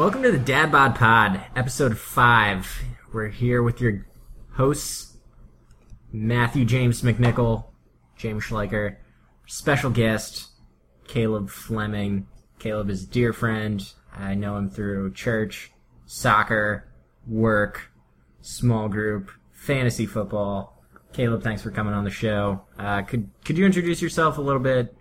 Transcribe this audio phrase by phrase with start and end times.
[0.00, 2.66] Welcome to the Dad Bod Pod, episode five.
[3.12, 4.06] We're here with your
[4.52, 5.18] hosts,
[6.10, 7.66] Matthew James McNichol,
[8.16, 8.96] James Schleicher,
[9.44, 10.52] special guest,
[11.06, 12.26] Caleb Fleming.
[12.58, 13.92] Caleb is a dear friend.
[14.16, 15.70] I know him through church,
[16.06, 16.88] soccer,
[17.26, 17.92] work,
[18.40, 20.82] small group, fantasy football.
[21.12, 22.62] Caleb, thanks for coming on the show.
[22.78, 24.96] Uh, could could you introduce yourself a little bit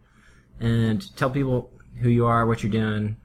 [0.60, 1.72] and tell people
[2.02, 3.16] who you are, what you're doing?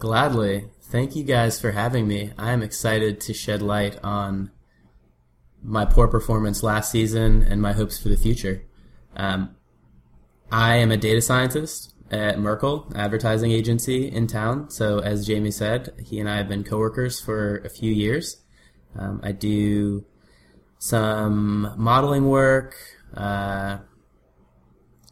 [0.00, 0.64] Gladly.
[0.90, 2.32] Thank you guys for having me.
[2.36, 4.50] I am excited to shed light on
[5.62, 8.64] my poor performance last season and my hopes for the future.
[9.14, 9.54] Um,
[10.50, 14.68] I am a data scientist at Merkle advertising agency in town.
[14.68, 18.38] So as Jamie said, he and I have been coworkers for a few years.
[18.98, 20.04] Um, I do
[20.80, 22.74] some modeling work,
[23.16, 23.78] uh,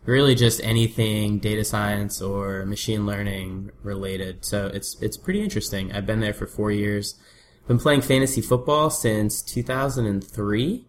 [0.08, 4.42] really just anything data science or machine learning related.
[4.42, 5.92] So it's it's pretty interesting.
[5.92, 7.14] I've been there for four years.
[7.66, 10.86] Been playing fantasy football since 2003.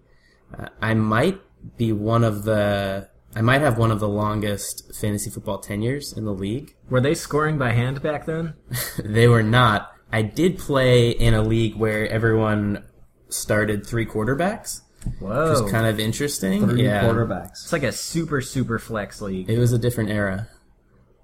[0.58, 1.42] Uh, I might
[1.76, 6.24] be one of the I might have one of the longest fantasy football tenures in
[6.24, 6.74] the league.
[6.90, 8.54] Were they scoring by hand back then?
[9.04, 9.92] they were not.
[10.14, 12.86] I did play in a league where everyone
[13.28, 14.82] started three quarterbacks.
[15.20, 15.52] Whoa.
[15.52, 16.68] Which was kind of interesting.
[16.68, 17.04] Three yeah.
[17.04, 17.64] quarterbacks.
[17.64, 19.50] It's like a super super flex league.
[19.50, 20.48] It was a different era.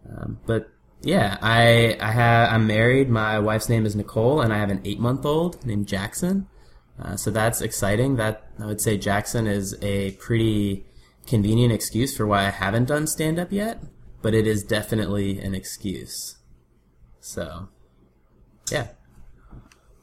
[0.09, 0.69] Um, but
[1.01, 3.09] yeah, I I have I'm married.
[3.09, 6.47] My wife's name is Nicole, and I have an eight month old named Jackson.
[6.99, 8.15] Uh, so that's exciting.
[8.15, 10.85] That I would say Jackson is a pretty
[11.27, 13.83] convenient excuse for why I haven't done stand up yet,
[14.21, 16.37] but it is definitely an excuse.
[17.19, 17.69] So,
[18.71, 18.87] yeah,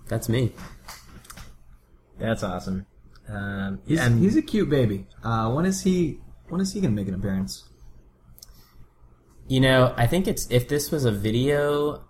[0.08, 0.52] that's me.
[2.18, 2.86] That's awesome.
[3.32, 5.06] Um, He's, and he's a cute baby.
[5.24, 6.18] Uh, when is he?
[6.48, 7.64] When is he gonna make an appearance?
[9.48, 12.04] You know, I think it's if this was a video,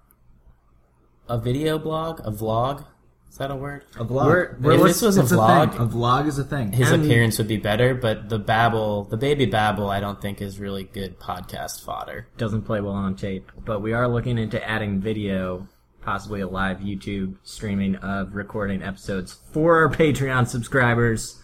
[1.28, 2.86] a video blog, a vlog.
[3.30, 3.84] Is that a word?
[3.98, 4.26] A vlog.
[4.26, 5.80] We're- we're if this was a vlog, thing.
[5.80, 6.70] A vlog is a thing.
[6.72, 7.94] his And- appearance would be better.
[7.94, 12.26] But the babble, the baby babble, I don't think is really good podcast fodder.
[12.36, 15.66] doesn't play well on tape, but we are looking into adding video,
[16.02, 21.40] possibly a live YouTube streaming of recording episodes for our Patreon subscribers.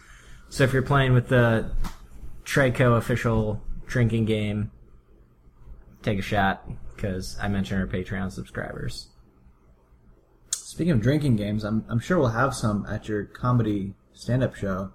[0.48, 1.70] So if you're playing with the
[2.44, 4.70] Traco official drinking game,
[6.02, 9.08] take a shot because I mentioned our Patreon subscribers.
[10.50, 14.92] Speaking of drinking games, I'm I'm sure we'll have some at your comedy stand-up show.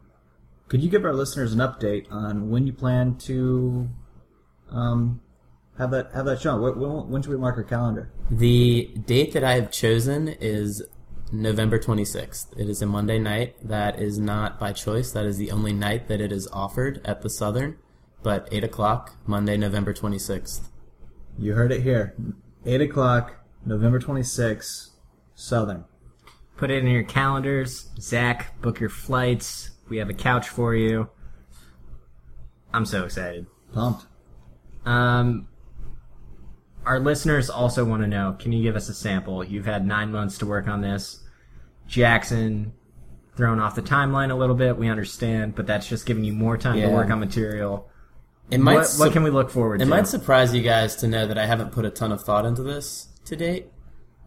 [0.68, 3.90] Could you give our listeners an update on when you plan to
[4.72, 5.22] um,
[5.78, 6.62] have that have that shown.
[6.62, 8.12] When, when, when should we mark our calendar?
[8.30, 10.84] The date that I have chosen is
[11.32, 12.58] November 26th.
[12.58, 13.56] It is a Monday night.
[13.68, 15.12] That is not by choice.
[15.12, 17.78] That is the only night that it is offered at the Southern.
[18.22, 20.62] But 8 o'clock, Monday, November 26th.
[21.38, 22.16] You heard it here.
[22.66, 24.92] Eight o'clock, November twenty sixth,
[25.36, 25.86] Southern.
[26.56, 27.90] Put it in your calendars.
[28.00, 29.72] Zach, book your flights.
[29.90, 31.10] We have a couch for you.
[32.74, 33.48] I'm so excited.
[33.74, 34.06] Pumped.
[34.86, 35.48] Um,
[36.86, 39.44] our listeners also want to know can you give us a sample?
[39.44, 41.24] You've had nine months to work on this.
[41.88, 42.74] Jackson,
[43.36, 46.58] thrown off the timeline a little bit, we understand, but that's just giving you more
[46.58, 47.90] time to work on material.
[48.52, 49.90] It might, What, what can we look forward it to?
[49.90, 52.46] It might surprise you guys to know that I haven't put a ton of thought
[52.46, 53.68] into this to date.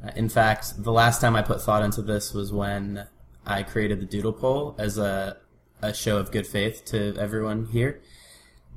[0.05, 3.07] Uh, in fact, the last time I put thought into this was when
[3.47, 5.37] I created the Doodle Poll as a,
[5.83, 8.01] a show of good faith to everyone here.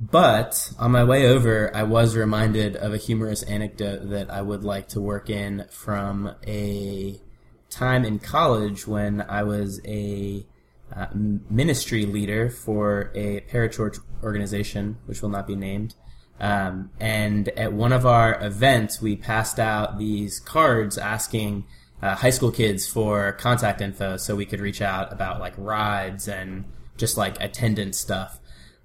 [0.00, 4.64] But on my way over, I was reminded of a humorous anecdote that I would
[4.64, 7.20] like to work in from a
[7.68, 10.46] time in college when I was a
[10.94, 15.94] uh, ministry leader for a parachurch organization, which will not be named.
[16.40, 21.66] Um, and at one of our events, we passed out these cards asking
[22.00, 26.26] uh, high school kids for contact info so we could reach out about like rides
[26.26, 26.64] and
[26.96, 28.40] just like attendance stuff.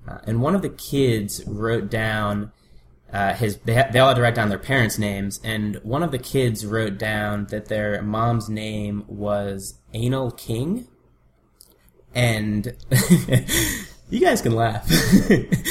[0.07, 2.51] Uh, and one of the kids wrote down
[3.11, 3.57] uh, his.
[3.59, 6.65] They, they all had to write down their parents' names, and one of the kids
[6.65, 10.87] wrote down that their mom's name was Anal King.
[12.13, 12.75] And
[14.09, 14.89] you guys can laugh.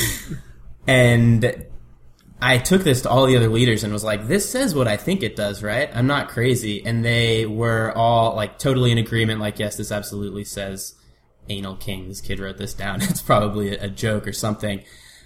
[0.87, 1.67] and
[2.41, 4.99] I took this to all the other leaders and was like, this says what I
[4.99, 5.89] think it does, right?
[5.95, 6.85] I'm not crazy.
[6.85, 10.95] And they were all like totally in agreement, like, yes, this absolutely says
[11.49, 12.09] anal king.
[12.09, 13.01] This kid wrote this down.
[13.03, 14.83] It's probably a, joke or something.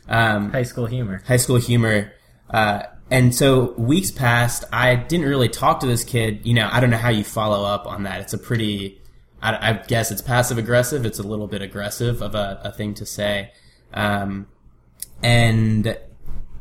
[0.08, 1.22] Um, High school humor.
[1.26, 2.12] high school humor.
[2.50, 4.64] Uh, and so weeks passed.
[4.72, 6.46] I didn't really talk to this kid.
[6.46, 8.20] You know, I don't know how you follow up on that.
[8.20, 9.00] It's a pretty,
[9.42, 11.06] I, I guess it's passive aggressive.
[11.06, 13.52] It's a little bit aggressive of a, a thing to say.
[13.94, 14.46] Um,
[15.22, 15.96] and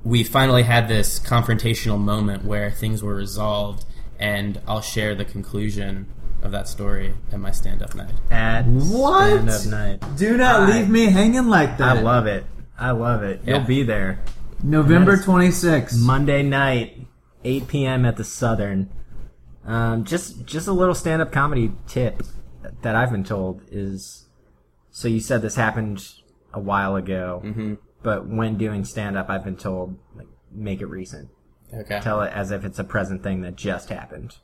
[0.04, 3.86] we finally had this confrontational moment where things were resolved
[4.20, 6.08] and I'll share the conclusion
[6.48, 8.12] of that story at my stand-up night.
[8.32, 9.52] At What?
[9.52, 9.66] stand-up
[10.02, 10.18] night.
[10.18, 11.98] Do not I- leave me hanging like that.
[11.98, 12.46] I love it.
[12.80, 13.42] I love it.
[13.46, 13.58] Yeah.
[13.58, 14.20] You'll be there.
[14.64, 16.02] November And 26th.
[16.04, 17.06] Monday night,
[17.44, 18.06] 8 p.m.
[18.06, 18.90] at the Southern.
[19.66, 22.24] Um, just just a little stand-up comedy tip
[22.82, 24.26] that I've been told is
[24.92, 26.04] so you said this happened
[26.54, 27.74] a while ago, Mm-hmm.
[28.02, 31.30] but when doing stand-up, I've been told like make it recent.
[31.74, 32.00] Okay.
[32.00, 34.38] Tell it as if it's a present thing that just happened.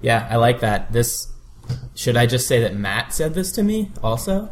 [0.00, 0.92] Yeah, I like that.
[0.92, 1.30] This
[1.94, 4.50] should I just say that Matt said this to me also?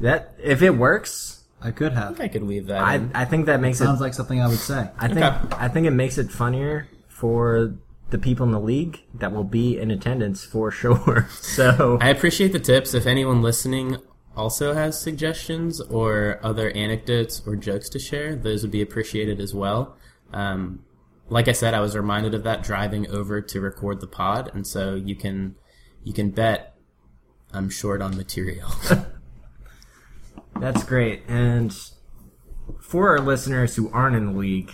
[0.00, 2.16] That if it works, I could I have.
[2.16, 3.10] think I could weave that I in.
[3.14, 3.84] I think that makes it.
[3.84, 4.88] Sounds like something I would say.
[4.98, 5.56] I think Okay.
[5.58, 7.74] I think it makes it funnier for
[8.10, 11.28] the people in the league that will be in attendance for sure.
[11.40, 12.94] So I appreciate the tips.
[12.94, 13.98] If anyone listening
[14.36, 19.54] also has suggestions or other anecdotes or jokes to share, those would be appreciated as
[19.54, 19.96] well.
[20.32, 20.82] Um,
[21.28, 24.66] like I said, I was reminded of that driving over to record the pod, and
[24.66, 25.54] so you can
[26.04, 26.70] you can bet
[27.52, 28.70] I'm short on material.
[30.60, 31.22] That's great.
[31.26, 31.74] And
[32.80, 34.72] for our listeners who aren't in the league,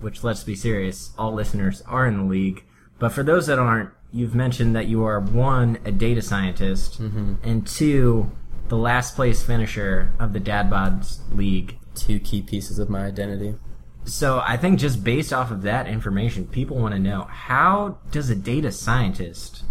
[0.00, 2.64] which let's be serious, all listeners are in the league,
[2.98, 7.34] but for those that aren't, you've mentioned that you are one, a data scientist, mm-hmm.
[7.42, 8.30] and two,
[8.68, 11.76] the last place finisher of the Dad Bods League.
[11.94, 13.56] Two key pieces of my identity.
[14.04, 18.30] So I think just based off of that information, people want to know how does
[18.30, 19.64] a data scientist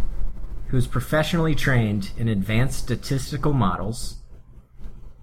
[0.70, 4.18] who's professionally trained in advanced statistical models,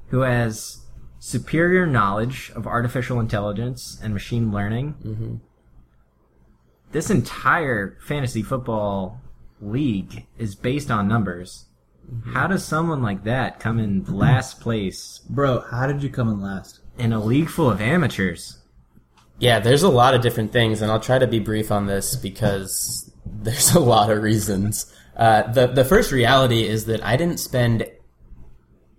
[0.09, 0.85] who has
[1.19, 5.35] superior knowledge of artificial intelligence and machine learning, mm-hmm.
[6.93, 9.21] this entire fantasy football
[9.61, 11.67] league is based on numbers.
[12.11, 12.35] Mm-hmm.
[12.35, 16.41] How does someone like that come in last place Bro, how did you come in
[16.41, 16.81] last?
[16.99, 18.59] in a league full of amateurs?
[19.39, 22.17] Yeah, there's a lot of different things, and I'll try to be brief on this
[22.17, 24.93] because there's a lot of reasons.
[25.17, 27.91] Uh, the the first reality is that I didn't spend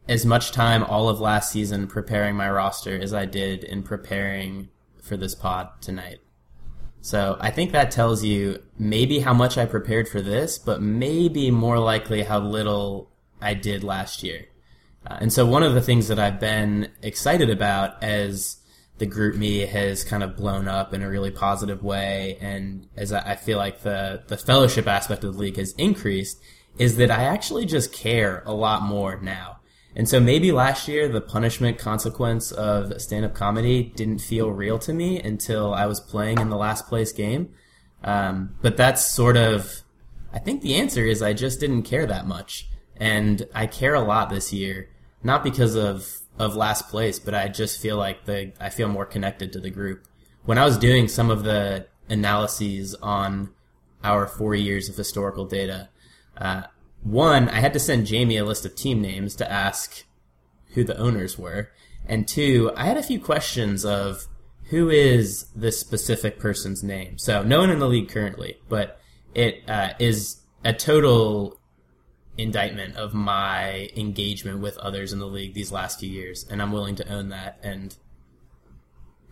[0.09, 4.69] as much time all of last season preparing my roster as I did in preparing
[5.01, 6.19] for this pod tonight.
[7.01, 11.51] So I think that tells you maybe how much I prepared for this, but maybe
[11.51, 14.47] more likely how little I did last year.
[15.05, 18.57] Uh, and so one of the things that I've been excited about as
[18.97, 23.35] the GroupMe has kind of blown up in a really positive way, and as I
[23.35, 26.41] feel like the the fellowship aspect of the league has increased,
[26.77, 29.59] is that I actually just care a lot more now.
[29.95, 34.77] And so maybe last year the punishment consequence of stand up comedy didn't feel real
[34.79, 37.49] to me until I was playing in the last place game.
[38.03, 39.81] Um, but that's sort of,
[40.31, 42.69] I think the answer is I just didn't care that much.
[42.95, 44.89] And I care a lot this year,
[45.23, 46.07] not because of,
[46.37, 49.69] of last place, but I just feel like the, I feel more connected to the
[49.69, 50.07] group.
[50.45, 53.49] When I was doing some of the analyses on
[54.03, 55.89] our four years of historical data,
[56.37, 56.63] uh,
[57.03, 60.03] one, I had to send Jamie a list of team names to ask
[60.73, 61.71] who the owners were.
[62.05, 64.27] And two, I had a few questions of
[64.69, 67.17] who is this specific person's name.
[67.17, 68.99] So no one in the league currently, but
[69.33, 71.59] it uh, is a total
[72.37, 76.71] indictment of my engagement with others in the league these last few years, and I'm
[76.71, 77.59] willing to own that.
[77.63, 77.95] And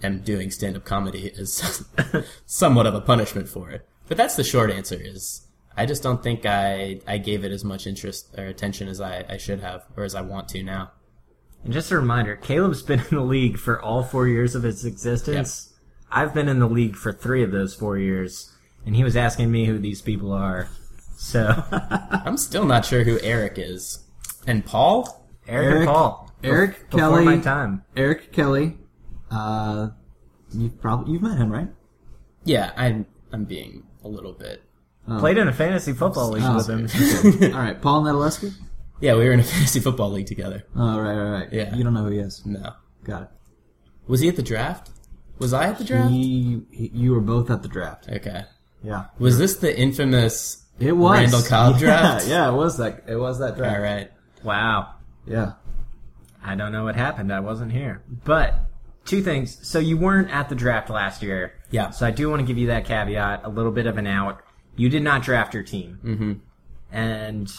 [0.03, 1.85] am doing stand-up comedy is
[2.45, 3.87] somewhat of a punishment for it.
[4.07, 5.47] But that's the short answer: is
[5.77, 9.25] I just don't think I I gave it as much interest or attention as I,
[9.29, 10.91] I should have, or as I want to now.
[11.63, 14.85] And just a reminder, Caleb's been in the league for all four years of its
[14.85, 15.73] existence.
[16.11, 18.53] I've been in the league for three of those four years,
[18.85, 20.69] and he was asking me who these people are.
[21.15, 23.99] So, I'm still not sure who Eric is,
[24.47, 25.25] and Paul.
[25.47, 26.31] Eric, Eric- and Paul.
[26.43, 27.83] Eric Bef- before Kelly- my time.
[27.95, 28.77] Eric Kelly.
[29.31, 29.89] Uh,
[30.53, 31.67] you've probably you've met him, right?
[32.43, 34.61] Yeah, I'm I'm being a little bit.
[35.19, 36.55] Played in a fantasy football league Oh.
[36.55, 37.53] with him.
[37.53, 38.53] All right, Paul Nedaleski.
[39.01, 40.63] Yeah, we were in a fantasy football league together.
[40.75, 41.53] Oh, right, right, right.
[41.53, 41.75] Yeah.
[41.75, 42.43] You don't know who he is.
[42.45, 43.29] No, Got it.
[44.07, 44.89] was he at the draft?
[45.37, 46.09] Was I at the draft?
[46.11, 48.07] He, he, you were both at the draft.
[48.09, 48.45] Okay.
[48.83, 49.05] Yeah.
[49.19, 52.27] Was this the infamous It was Randall Cobb yeah, draft?
[52.27, 53.03] Yeah, it was that.
[53.07, 53.75] It was that draft.
[53.75, 54.11] All right.
[54.43, 54.95] wow.
[55.25, 55.53] Yeah.
[56.43, 57.33] I don't know what happened.
[57.33, 58.03] I wasn't here.
[58.23, 58.59] But
[59.05, 59.67] two things.
[59.67, 61.53] So you weren't at the draft last year.
[61.71, 61.89] Yeah.
[61.91, 64.41] So I do want to give you that caveat, a little bit of an out.
[64.75, 65.99] You did not draft your team.
[66.03, 66.33] Mm-hmm.
[66.91, 67.51] And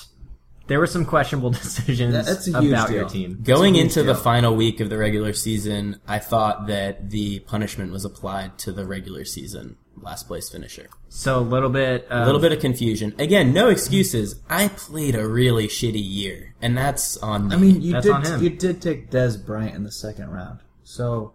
[0.66, 2.96] there were some questionable decisions that's a huge about deal.
[2.98, 3.40] your team.
[3.42, 7.92] Going huge into the final week of the regular season, I thought that the punishment
[7.92, 10.88] was applied to the regular season last place finisher.
[11.08, 12.06] So a little bit.
[12.06, 13.14] Of, A little bit of confusion.
[13.18, 14.40] Again, no excuses.
[14.48, 17.54] I played a really shitty year, and that's on me.
[17.54, 18.42] I mean, you That's did on him.
[18.42, 20.60] you did take Dez Bryant in the second round.
[20.84, 21.34] So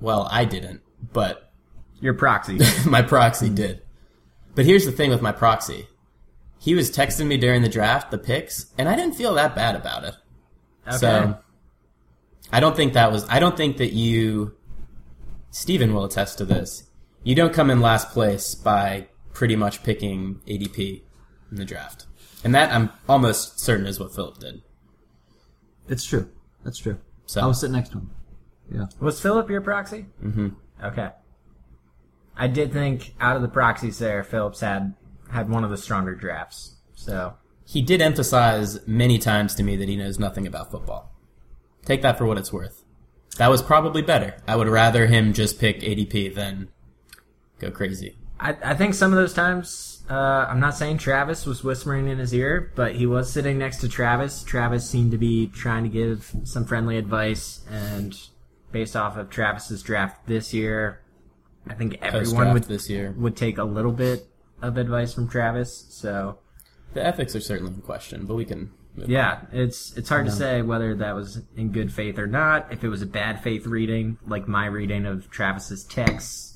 [0.00, 1.52] well, I didn't, but
[2.00, 2.58] your proxy.
[2.86, 3.54] my proxy hmm.
[3.54, 3.82] did.
[4.54, 5.88] But here's the thing with my proxy.
[6.58, 9.76] He was texting me during the draft, the picks, and I didn't feel that bad
[9.76, 10.16] about it.
[10.88, 10.96] Okay.
[10.96, 11.38] So
[12.52, 14.54] I don't think that was I don't think that you
[15.50, 16.87] Steven will attest to this.
[17.22, 21.02] You don't come in last place by pretty much picking ADP
[21.50, 22.06] in the draft.
[22.44, 24.62] And that I'm almost certain is what Philip did.
[25.88, 26.30] It's true.
[26.64, 26.98] That's true.
[27.26, 28.10] So I was sitting next to him.
[28.70, 28.86] Yeah.
[29.00, 30.06] Was Philip your proxy?
[30.22, 30.48] Mm-hmm.
[30.84, 31.10] Okay.
[32.36, 34.94] I did think out of the proxies there, Phillips had
[35.30, 36.76] had one of the stronger drafts.
[36.94, 37.34] So
[37.66, 41.12] he did emphasize many times to me that he knows nothing about football.
[41.84, 42.84] Take that for what it's worth.
[43.38, 44.36] That was probably better.
[44.46, 46.68] I would rather him just pick ADP than
[47.58, 48.16] go crazy.
[48.40, 50.14] I, I think some of those times, uh,
[50.48, 53.88] I'm not saying Travis was whispering in his ear, but he was sitting next to
[53.88, 54.42] Travis.
[54.44, 58.16] Travis seemed to be trying to give some friendly advice, and
[58.70, 61.00] based off of Travis's draft this year,
[61.68, 63.14] I think everyone Post-draft would this year.
[63.18, 64.26] would take a little bit
[64.62, 65.86] of advice from Travis.
[65.90, 66.38] So
[66.94, 70.32] The ethics are certainly in question, but we can move yeah, it's it's hard to
[70.32, 72.72] say whether that was in good faith or not.
[72.72, 76.47] If it was a bad faith reading, like my reading of Travis's texts,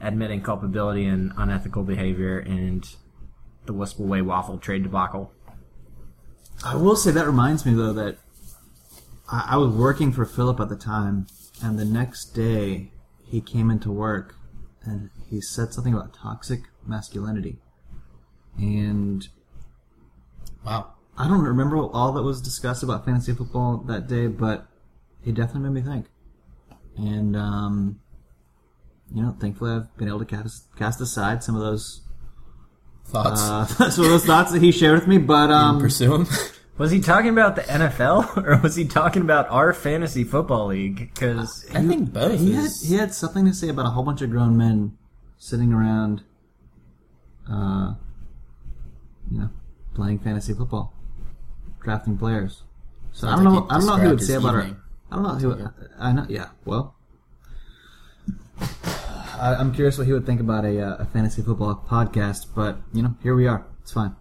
[0.00, 2.88] admitting culpability and unethical behavior, and
[3.66, 5.32] the Wistful Way waffle trade debacle.
[6.64, 8.18] I will say that reminds me though that
[9.30, 11.26] I, I was working for Philip at the time,
[11.62, 12.92] and the next day
[13.24, 14.34] he came into work
[14.84, 17.58] and he said something about toxic masculinity,
[18.56, 19.28] and
[20.64, 20.92] Wow.
[21.16, 24.68] I don't remember all that was discussed about fantasy football that day, but
[25.24, 26.06] it definitely made me think.
[26.96, 28.00] And um,
[29.14, 32.02] you know, thankfully I've been able to cast cast aside some of those
[33.06, 33.40] Thoughts?
[33.40, 35.16] uh, some of those thoughts that he shared with me.
[35.18, 36.26] But um, Pursue him?
[36.78, 41.10] Was he talking about the NFL or was he talking about our fantasy football league?
[41.12, 42.38] Because I think both.
[42.38, 44.96] he had he had something to say about a whole bunch of grown men
[45.38, 46.22] sitting around,
[47.50, 47.94] uh,
[49.28, 49.50] you know,
[49.96, 50.94] playing fantasy football,
[51.82, 52.62] drafting players.
[53.10, 53.60] So I don't like know.
[53.62, 54.62] he I don't know what he would say his about our.
[54.62, 55.68] I don't know who.
[55.98, 56.26] I know.
[56.28, 56.50] Yeah.
[56.64, 56.94] Well,
[58.60, 62.46] I, I'm curious what he would think about a, uh, a fantasy football podcast.
[62.54, 63.66] But you know, here we are.
[63.82, 64.16] It's fine.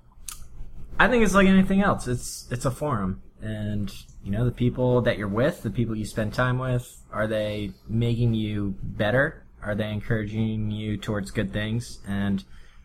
[0.99, 2.07] I think it's like anything else.
[2.07, 3.91] It's it's a forum, and
[4.23, 7.71] you know the people that you're with, the people you spend time with, are they
[7.87, 9.43] making you better?
[9.61, 11.99] Are they encouraging you towards good things?
[12.07, 12.43] And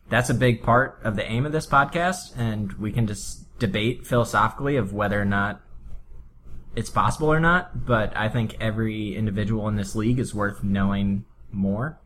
[0.09, 2.37] that's a big part of the aim of this podcast.
[2.37, 5.61] And we can just debate philosophically of whether or not
[6.75, 7.87] it's possible or not.
[7.87, 11.99] But I think every individual in this league is worth knowing more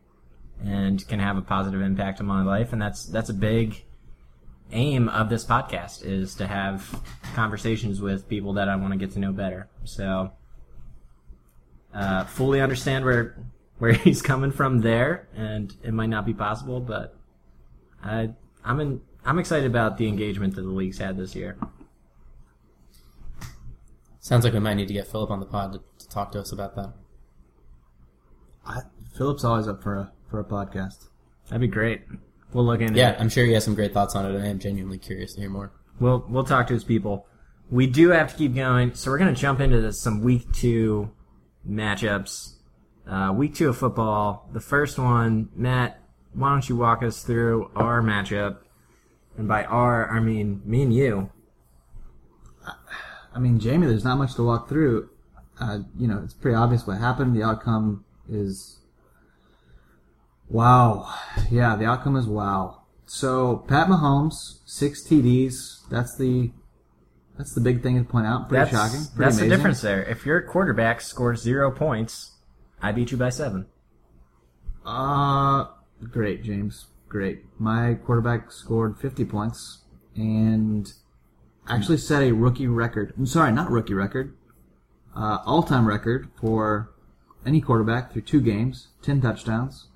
[0.63, 2.73] and can have a positive impact on my life.
[2.73, 3.83] And that's that's a big
[4.71, 7.01] aim of this podcast is to have
[7.35, 9.69] conversations with people that I want to get to know better.
[9.83, 10.31] So,
[11.93, 13.37] uh, fully understand where
[13.77, 17.15] where he's coming from there, and it might not be possible, but
[18.03, 18.31] I
[18.63, 21.57] I'm in, I'm excited about the engagement that the league's had this year.
[24.19, 26.39] Sounds like we might need to get Philip on the pod to, to talk to
[26.39, 26.91] us about that.
[28.65, 28.81] I,
[29.17, 31.07] Philip's always up for a for a podcast.
[31.47, 32.03] That'd be great.
[32.53, 33.13] We'll look into Yeah, it.
[33.13, 35.41] Yeah, I'm sure he has some great thoughts on it, I am genuinely curious to
[35.41, 35.71] hear more.
[35.99, 37.25] We'll we'll talk to his people.
[37.69, 41.11] We do have to keep going, so we're gonna jump into this, some week two
[41.67, 42.53] matchups.
[43.09, 44.49] Uh, week two of football.
[44.53, 45.99] The first one, Matt.
[46.33, 48.57] Why don't you walk us through our matchup?
[49.37, 51.31] And by our, I mean me and you.
[53.33, 55.09] I mean, Jamie, there's not much to walk through.
[55.59, 57.35] Uh, you know, it's pretty obvious what happened.
[57.35, 58.76] The outcome is
[60.49, 61.13] wow.
[61.51, 62.83] Yeah, the outcome is wow.
[63.05, 65.87] So Pat Mahomes, six TDs.
[65.89, 66.51] That's the
[67.37, 68.49] that's the big thing to point out.
[68.49, 69.05] Pretty That's shocking.
[69.15, 70.03] Pretty that's the difference there.
[70.03, 72.31] If your quarterback scores zero points,
[72.81, 73.67] I beat you by seven.
[74.85, 75.65] Uh,
[76.11, 76.87] great, James.
[77.09, 77.43] Great.
[77.59, 79.79] My quarterback scored 50 points
[80.15, 80.91] and
[81.67, 83.13] actually set a rookie record.
[83.17, 84.35] I'm sorry, not rookie record.
[85.15, 86.91] Uh, all-time record for
[87.45, 89.86] any quarterback through two games, 10 touchdowns.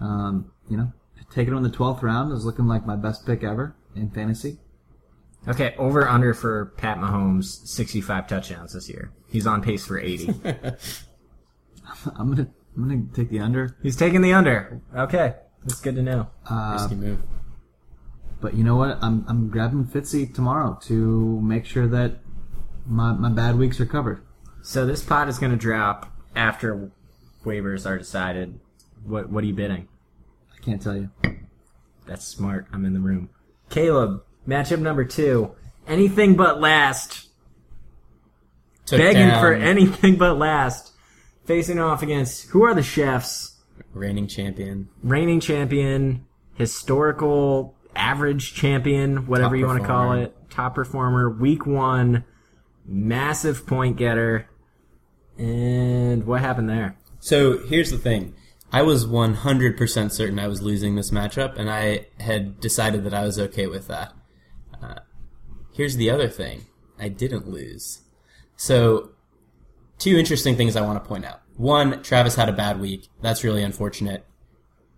[0.00, 0.92] Um, you know,
[1.30, 4.58] taking him in the 12th round is looking like my best pick ever in fantasy.
[5.48, 9.10] Okay, over under for Pat Mahomes, sixty-five touchdowns this year.
[9.30, 10.28] He's on pace for eighty.
[12.14, 13.74] I'm gonna, I'm gonna take the under.
[13.82, 14.82] He's taking the under.
[14.94, 16.28] Okay, that's good to know.
[16.48, 17.22] Uh, Risky move.
[18.40, 18.98] But you know what?
[19.02, 22.18] I'm I'm grabbing Fitzy tomorrow to make sure that
[22.86, 24.22] my my bad weeks are covered.
[24.62, 26.90] So this pot is going to drop after
[27.44, 28.60] waivers are decided.
[29.04, 29.88] What what are you bidding?
[30.54, 31.10] I can't tell you.
[32.06, 32.66] That's smart.
[32.72, 33.30] I'm in the room.
[33.68, 35.54] Caleb, matchup number two.
[35.86, 37.28] Anything but last.
[38.86, 40.92] Took Begging down for anything but last.
[41.44, 43.50] Facing off against who are the chefs?
[43.92, 44.88] reigning champion.
[45.02, 51.66] Reigning champion, historical average champion, whatever Top you want to call it, top performer, week
[51.66, 52.24] one,
[52.84, 54.48] massive point getter.
[55.38, 56.96] And what happened there?
[57.18, 58.34] So here's the thing.
[58.72, 63.24] I was 100% certain I was losing this matchup, and I had decided that I
[63.24, 64.12] was okay with that.
[64.80, 65.00] Uh,
[65.72, 66.66] here's the other thing.
[66.98, 68.02] I didn't lose.
[68.56, 69.10] So,
[69.98, 71.40] two interesting things I want to point out.
[71.56, 73.08] One, Travis had a bad week.
[73.20, 74.24] That's really unfortunate.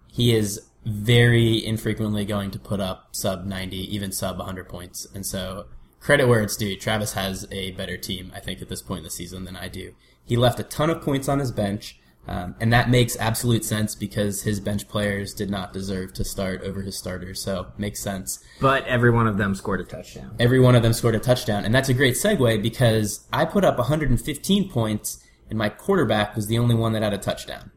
[0.08, 5.06] He is very infrequently going to put up sub 90, even sub 100 points.
[5.14, 5.66] And so,
[6.00, 6.76] credit where it's due.
[6.76, 9.68] Travis has a better team, I think, at this point in the season than I
[9.68, 9.94] do.
[10.24, 11.98] He left a ton of points on his bench,
[12.28, 16.62] um, and that makes absolute sense because his bench players did not deserve to start
[16.62, 17.42] over his starters.
[17.42, 20.36] So, makes sense But every one of them scored a touchdown.
[20.38, 21.64] every one of them scored a touchdown.
[21.64, 25.18] And that's a great segue because I put up 115 points
[25.50, 27.72] and my quarterback was the only one that had a touchdown.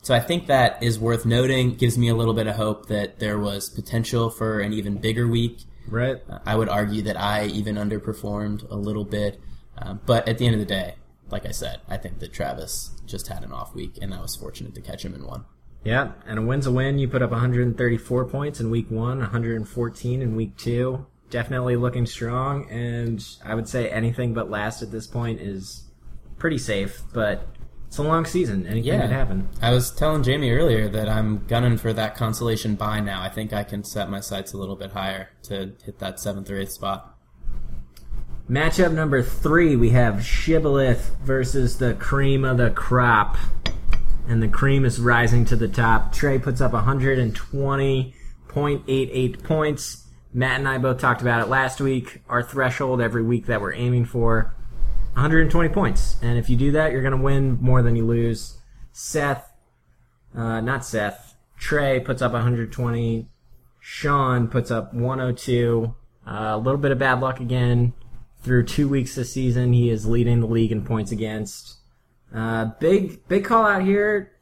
[0.00, 3.20] So I think that is worth noting, gives me a little bit of hope that
[3.20, 5.60] there was potential for an even bigger week.
[5.86, 6.16] Right?
[6.28, 9.38] Uh, I would argue that I even underperformed a little bit.
[9.78, 10.96] Um, but at the end of the day,
[11.32, 14.36] like I said, I think that Travis just had an off week and I was
[14.36, 15.44] fortunate to catch him in one.
[15.84, 16.98] Yeah, and a win's a win.
[17.00, 21.06] You put up 134 points in week one, 114 in week two.
[21.30, 25.90] Definitely looking strong, and I would say anything but last at this point is
[26.38, 27.48] pretty safe, but
[27.88, 28.66] it's a long season.
[28.66, 29.00] Anything Yeah.
[29.00, 29.48] could happen.
[29.60, 33.22] I was telling Jamie earlier that I'm gunning for that consolation buy now.
[33.22, 36.50] I think I can set my sights a little bit higher to hit that seventh
[36.50, 37.11] or eighth spot.
[38.50, 43.36] Matchup number three, we have Shibboleth versus the cream of the crop.
[44.28, 46.12] And the cream is rising to the top.
[46.12, 50.06] Trey puts up 120.88 points.
[50.34, 52.20] Matt and I both talked about it last week.
[52.28, 54.54] Our threshold every week that we're aiming for
[55.14, 56.16] 120 points.
[56.22, 58.58] And if you do that, you're going to win more than you lose.
[58.92, 59.48] Seth,
[60.34, 63.28] uh, not Seth, Trey puts up 120.
[63.80, 65.94] Sean puts up 102.
[66.26, 67.92] Uh, a little bit of bad luck again.
[68.42, 71.76] Through two weeks this season, he is leading the league in points against.
[72.34, 74.32] Uh, big big call out here.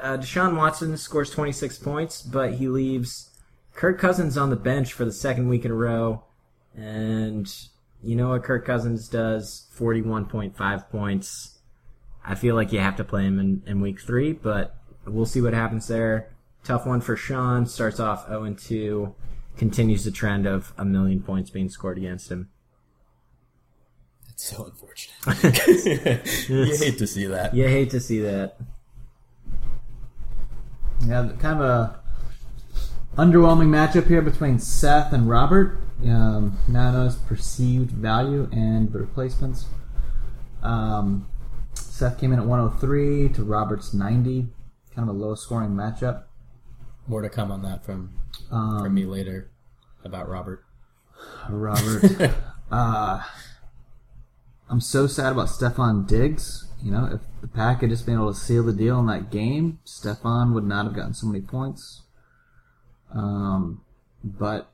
[0.00, 3.30] Uh, Deshaun Watson scores 26 points, but he leaves
[3.74, 6.24] Kirk Cousins on the bench for the second week in a row.
[6.74, 7.52] And
[8.02, 9.66] you know what Kirk Cousins does?
[9.76, 11.58] 41.5 points.
[12.24, 15.40] I feel like you have to play him in, in week three, but we'll see
[15.40, 16.30] what happens there.
[16.64, 17.66] Tough one for Sean.
[17.66, 19.14] Starts off 0 2,
[19.56, 22.48] continues the trend of a million points being scored against him.
[24.52, 26.26] So unfortunate.
[26.48, 27.54] you hate to see that.
[27.54, 28.56] You hate to see that.
[31.06, 32.00] Yeah, kind of a
[33.16, 35.78] underwhelming matchup here between Seth and Robert.
[36.02, 39.66] Um, Nano's perceived value and the replacements.
[40.64, 41.28] Um,
[41.74, 44.48] Seth came in at 103 to Robert's 90.
[44.92, 46.24] Kind of a low scoring matchup.
[47.06, 48.10] More to come on that from
[48.50, 49.52] Um, from me later
[50.02, 50.64] about Robert.
[51.48, 52.32] Robert.
[52.72, 53.22] uh,
[54.72, 56.66] I'm so sad about Stefon Diggs.
[56.82, 59.30] You know, if the Pack had just been able to seal the deal in that
[59.30, 62.00] game, Stefon would not have gotten so many points.
[63.14, 63.82] Um,
[64.24, 64.72] but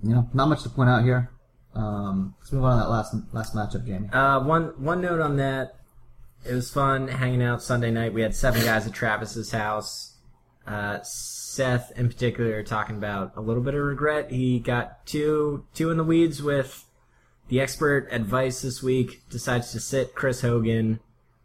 [0.00, 1.32] you know, not much to point out here.
[1.74, 4.08] Um, let's move on to that last last matchup, Jamie.
[4.10, 5.74] Uh, one one note on that.
[6.48, 8.14] It was fun hanging out Sunday night.
[8.14, 10.18] We had seven guys at Travis's house.
[10.64, 14.30] Uh, Seth, in particular, talking about a little bit of regret.
[14.30, 16.84] He got two two in the weeds with
[17.52, 19.28] the expert advice this week.
[19.28, 21.00] Decides to sit Chris Hogan.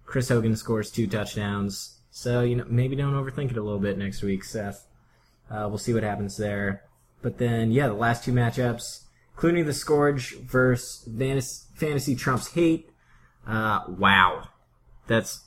[0.05, 1.99] Chris Hogan scores two touchdowns.
[2.11, 4.87] So you know maybe don't overthink it a little bit next week, Seth.
[5.51, 6.83] Uh, we'll see what happens there.
[7.21, 9.01] But then yeah, the last two matchups,
[9.33, 12.89] including the Scourge versus Vanis- Fantasy Trump's Hate.
[13.45, 14.47] Uh, wow,
[15.07, 15.43] that's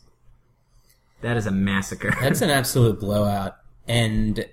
[1.22, 2.14] that is a massacre.
[2.20, 3.56] That's an absolute blowout.
[3.88, 4.44] And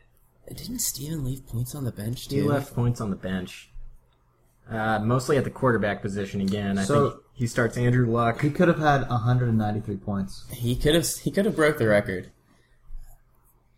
[0.48, 2.36] didn't Steven leave points on the bench too?
[2.38, 3.72] He left points on the bench.
[4.70, 6.78] Uh, mostly at the quarterback position again.
[6.78, 8.42] I So- think he starts Andrew Luck.
[8.42, 10.44] He could have had 193 points.
[10.52, 12.32] He could have he could have broke the record.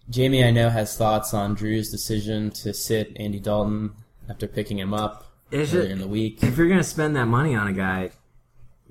[0.09, 3.91] Jamie, I know, has thoughts on Drew's decision to sit Andy Dalton
[4.27, 6.41] after picking him up Is earlier it- in the week.
[6.43, 8.11] If you're gonna spend that money on a guy,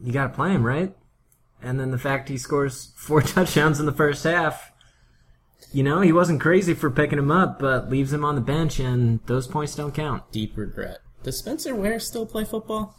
[0.01, 0.95] you gotta play him, right?
[1.61, 4.71] And then the fact he scores four touchdowns in the first half,
[5.73, 8.79] you know, he wasn't crazy for picking him up, but leaves him on the bench,
[8.79, 10.31] and those points don't count.
[10.31, 10.99] Deep regret.
[11.23, 12.97] Does Spencer Ware still play football?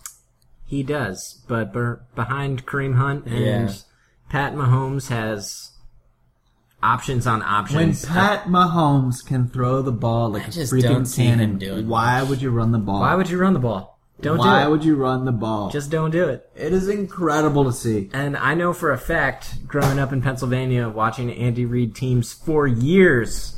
[0.65, 3.73] He does, but ber- behind Kareem Hunt and Yeah.
[4.29, 5.71] Pat Mahomes has
[6.83, 8.05] options on options.
[8.05, 8.13] When.
[8.13, 11.57] Pat Mahomes can throw the ball like I a just freaking don't see him cannon,
[11.57, 13.01] doing why would you run the ball?
[13.01, 13.99] Why would you run the ball?
[14.21, 14.53] Don't Why do it.
[14.53, 15.69] Why would you run the ball?
[15.69, 16.49] Just don't do it.
[16.55, 18.09] it is incredible to see.
[18.13, 22.67] And I know for a fact, growing up in Pennsylvania, watching Andy Reid teams for
[22.67, 23.57] years,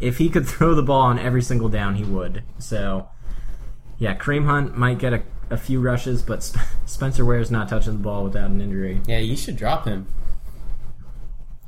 [0.00, 2.42] if he could throw the ball on every single down, he would.
[2.58, 3.08] So,
[3.98, 7.94] yeah, Kareem Hunt might get a, a few rushes, but Sp- Spencer Ware's not touching
[7.94, 9.00] the ball without an injury.
[9.06, 10.06] Yeah, you should drop him.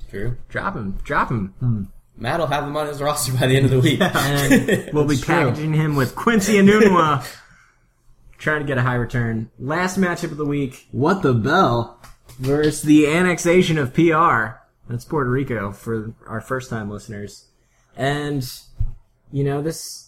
[0.09, 0.37] True.
[0.49, 1.55] Drop him, drop him.
[1.61, 1.83] Hmm.
[2.17, 4.01] Matt will have him on his roster by the end of the week.
[4.03, 5.35] And we'll be That's true.
[5.35, 7.27] packaging him with Quincy Enunwa,
[8.39, 9.51] trying to get a high return.
[9.59, 12.01] Last matchup of the week What the bell?
[12.39, 14.59] versus the annexation of PR.
[14.89, 17.47] That's Puerto Rico for our first time listeners.
[17.97, 18.49] And,
[19.33, 20.06] you know, this.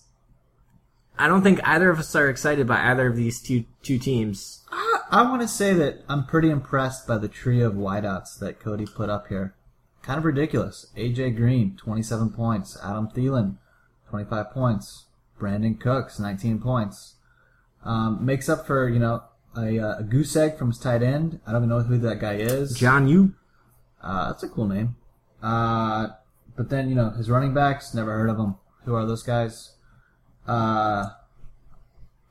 [1.19, 4.65] I don't think either of us are excited by either of these two two teams.
[4.71, 8.61] I, I want to say that I'm pretty impressed by the trio of wideouts that
[8.61, 9.55] Cody put up here.
[10.03, 10.87] Kind of ridiculous.
[10.97, 12.79] AJ Green, 27 points.
[12.83, 13.57] Adam Thielen,
[14.11, 15.07] 25 points.
[15.39, 17.17] Brandin Cooks, 19 points.
[17.85, 19.23] Um, makes up for, you know,
[19.57, 21.41] a, uh, a goose egg from his tight end.
[21.47, 22.75] I don't even know who that guy is.
[22.75, 23.35] John, you
[24.03, 24.97] Uh, that's a cool name.
[25.43, 26.09] Uh,
[26.57, 28.57] but then, you know, his running backs, never heard of them.
[28.85, 29.75] Who are those guys?
[30.49, 31.11] Uh,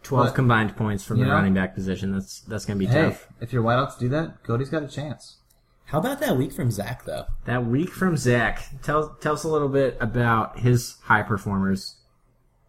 [0.04, 1.32] 12 But- combined points from the know?
[1.34, 2.14] running back position.
[2.14, 3.28] That's that's going to be hey, tough.
[3.42, 5.38] if your wideouts do that, Cody's got a chance.
[5.86, 7.26] How about that week from Zach though?
[7.46, 8.64] That week from Zach.
[8.84, 11.96] Tell tell us a little bit about his high performers.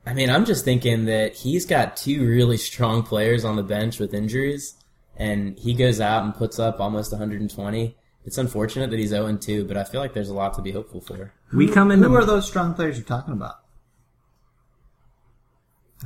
[0.07, 3.99] I mean, I'm just thinking that he's got two really strong players on the bench
[3.99, 4.75] with injuries,
[5.17, 7.97] and he goes out and puts up almost 120.
[8.25, 10.71] It's unfortunate that he's 0 2, but I feel like there's a lot to be
[10.73, 11.33] hopeful for.
[11.53, 13.57] We come into Who are those strong players you're talking about?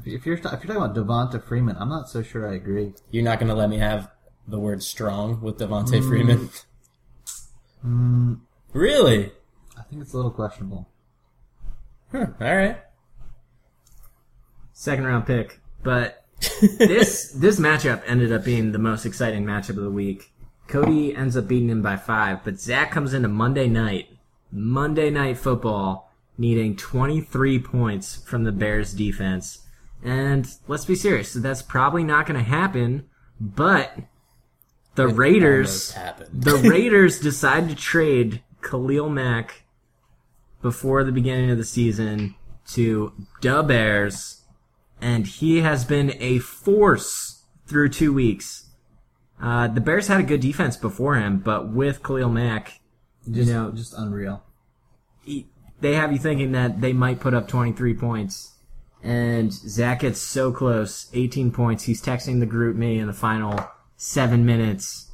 [0.02, 2.54] If you- if you're, if you're talking about Devonta Freeman, I'm not so sure I
[2.54, 2.92] agree.
[3.10, 4.10] You're not going to let me have
[4.48, 6.08] the word strong with Devonta mm.
[6.08, 6.50] Freeman?
[7.86, 8.40] Mm.
[8.72, 9.30] Really?
[9.78, 10.88] I think it's a little questionable.
[12.10, 12.78] Huh, all right.
[14.72, 15.60] second round pick.
[15.82, 16.24] But
[16.78, 20.32] this this matchup ended up being the most exciting matchup of the week.
[20.68, 24.08] Cody ends up beating him by five, but Zach comes into Monday night,
[24.50, 29.66] Monday night football, needing 23 points from the Bears defense.
[30.02, 33.04] And let's be serious, that's probably not going to happen,
[33.40, 33.96] but
[34.96, 35.94] the Almost Raiders
[36.32, 39.62] the Raiders decide to trade Khalil Mack
[40.60, 42.34] before the beginning of the season
[42.68, 44.42] to the Bears,
[45.00, 48.70] and he has been a force through two weeks.
[49.40, 52.80] Uh, the Bears had a good defense before him, but with Khalil Mack,
[53.30, 54.42] Just, know- just unreal.
[55.24, 55.48] he-
[55.80, 58.51] they have you thinking that they might put up 23 points.
[59.02, 61.84] And Zach gets so close, 18 points.
[61.84, 63.58] He's texting the GroupMe in the final
[63.96, 65.10] seven minutes.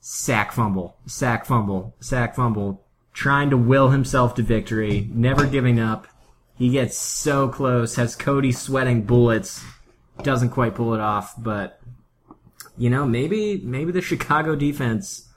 [0.00, 2.82] Sack fumble, sack fumble, sack fumble.
[3.12, 6.06] Trying to will himself to victory, never giving up.
[6.56, 9.64] He gets so close, has Cody sweating bullets.
[10.22, 11.80] Doesn't quite pull it off, but
[12.78, 15.28] you know, maybe maybe the Chicago defense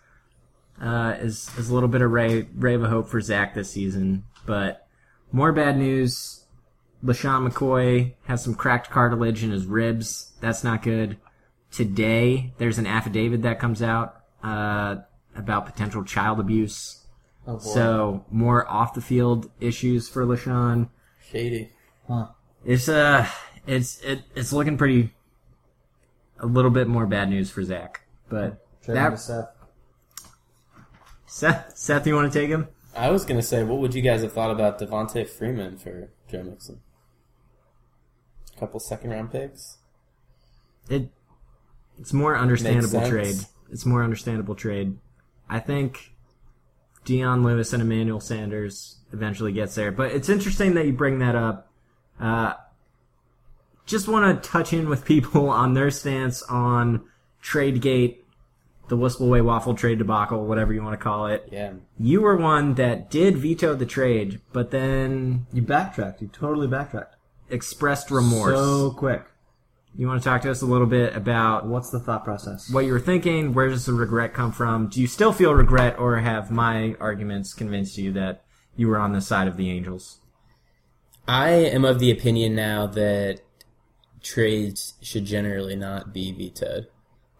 [0.81, 4.23] uh, is is a little bit of ray ray of hope for Zach this season.
[4.45, 4.88] But
[5.31, 6.38] more bad news.
[7.03, 10.33] LeSean McCoy has some cracked cartilage in his ribs.
[10.41, 11.17] That's not good.
[11.71, 14.97] Today, there's an affidavit that comes out uh,
[15.35, 17.05] about potential child abuse.
[17.47, 17.59] Oh, boy.
[17.59, 20.89] So more off the field issues for LeSean.
[21.31, 21.71] Shady.
[22.07, 22.27] Huh.
[22.65, 23.27] It's uh,
[23.65, 25.13] it's it, it's looking pretty.
[26.41, 29.49] A little bit more bad news for Zach, but that Seth.
[31.25, 32.69] Seth, Seth, you want to take him?
[32.95, 36.09] I was going to say, what would you guys have thought about Devonta Freeman for
[36.31, 36.79] Joe Mixon?
[38.59, 39.77] A couple second round picks?
[40.89, 41.09] It
[41.97, 43.37] it's more understandable trade.
[43.71, 44.97] It's more understandable trade.
[45.49, 46.11] I think
[47.05, 49.93] Dion Lewis and Emmanuel Sanders eventually gets there.
[49.93, 51.71] But it's interesting that you bring that up.
[52.19, 52.55] Uh,
[53.85, 57.01] just want to touch in with people on their stance on
[57.41, 58.17] TradeGate,
[58.89, 61.47] the Whistleway Waffle trade debacle, whatever you want to call it.
[61.49, 61.73] Yeah.
[61.97, 66.21] You were one that did veto the trade, but then You backtracked.
[66.21, 67.15] You totally backtracked.
[67.49, 68.55] Expressed remorse.
[68.57, 69.23] So quick.
[69.95, 72.69] you want to talk to us a little bit about What's the thought process?
[72.71, 73.53] what you were thinking.
[73.53, 74.88] Where does the regret come from?
[74.88, 78.43] Do you still feel regret, or have my arguments convinced you that
[78.75, 80.19] you were on the side of the Angels?
[81.27, 83.41] I am of the opinion now that
[84.21, 86.88] trades should generally not be vetoed.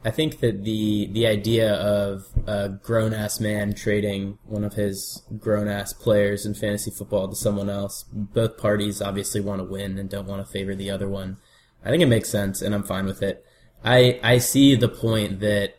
[0.04, 5.24] I think that the the idea of a grown ass man trading one of his
[5.38, 9.98] grown ass players in fantasy football to someone else, both parties obviously want to win
[9.98, 11.38] and don't want to favor the other one.
[11.84, 13.46] I think it makes sense and I'm fine with it.
[13.84, 15.76] I I see the point that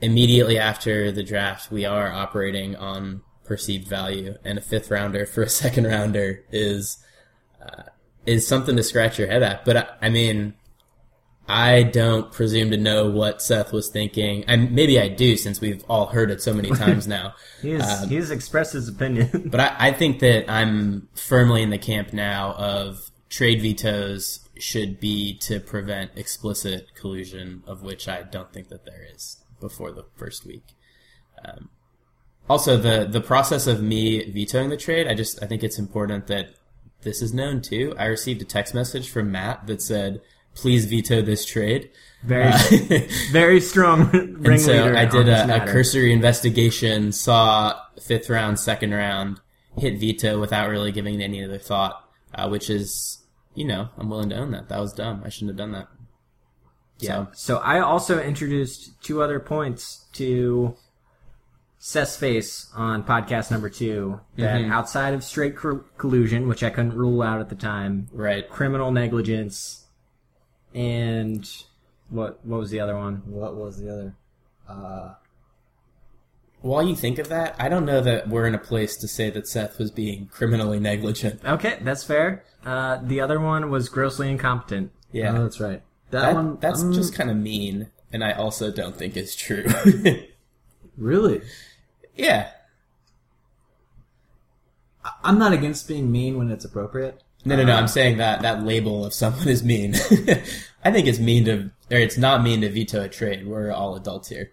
[0.00, 5.42] immediately after the draft we are operating on perceived value and a fifth rounder for
[5.42, 6.98] a second rounder is
[7.62, 7.84] uh,
[8.26, 9.64] is something to scratch your head at.
[9.64, 10.54] But I, I mean,
[11.46, 14.44] I don't presume to know what Seth was thinking.
[14.44, 17.34] And maybe I do since we've all heard it so many times now.
[17.60, 19.48] He's Um, he's expressed his opinion.
[19.50, 25.00] But I, I think that I'm firmly in the camp now of trade vetoes should
[25.00, 30.04] be to prevent explicit collusion, of which I don't think that there is before the
[30.16, 30.64] first week.
[31.44, 31.68] Um,
[32.48, 36.26] also, the the process of me vetoing the trade, I just I think it's important
[36.28, 36.54] that
[37.02, 37.94] this is known too.
[37.98, 40.20] I received a text message from Matt that said,
[40.54, 41.90] "Please veto this trade."
[42.22, 43.00] very Uh,
[43.32, 44.08] very strong
[44.44, 49.40] and so I did a, a cursory investigation, saw fifth round, second round,
[49.76, 52.02] hit veto without really giving it any other thought,
[52.34, 53.18] uh, which is,
[53.54, 54.70] you know, I'm willing to own that.
[54.70, 55.22] That was dumb.
[55.22, 55.88] I shouldn't have done that.
[56.98, 57.26] Yeah.
[57.26, 60.76] So, So I also introduced two other points to
[61.78, 64.20] Seth's face on podcast number two.
[64.38, 64.70] That Mhm.
[64.70, 68.48] outside of straight col- collusion, which I couldn't rule out at the time, right.
[68.48, 69.83] criminal negligence,
[70.74, 71.48] and
[72.10, 73.22] what what was the other one?
[73.26, 74.14] What was the other?
[74.68, 75.14] Uh,
[76.60, 79.30] While you think of that, I don't know that we're in a place to say
[79.30, 81.44] that Seth was being criminally negligent.
[81.44, 82.44] Okay, that's fair.
[82.64, 84.90] Uh, the other one was grossly incompetent.
[85.12, 85.36] Yeah.
[85.36, 85.82] oh, that's right.
[86.10, 86.58] That, that, one.
[86.60, 89.66] that's um, just kind of mean, and I also don't think is true.
[90.96, 91.42] really.
[92.16, 92.50] yeah.
[95.22, 97.22] I'm not against being mean when it's appropriate.
[97.44, 97.72] No, no, no.
[97.74, 99.94] I'm um, saying that that label of someone is mean.
[100.84, 103.46] I think it's mean to, or it's not mean to veto a trade.
[103.46, 104.52] We're all adults here.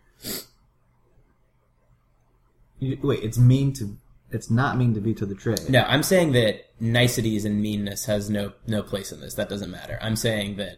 [2.79, 3.97] you- wait, it's mean to.
[4.31, 5.69] It's not mean to veto the trade.
[5.69, 9.33] No, I'm saying that niceties and meanness has no no place in this.
[9.35, 9.97] That doesn't matter.
[10.01, 10.77] I'm saying that.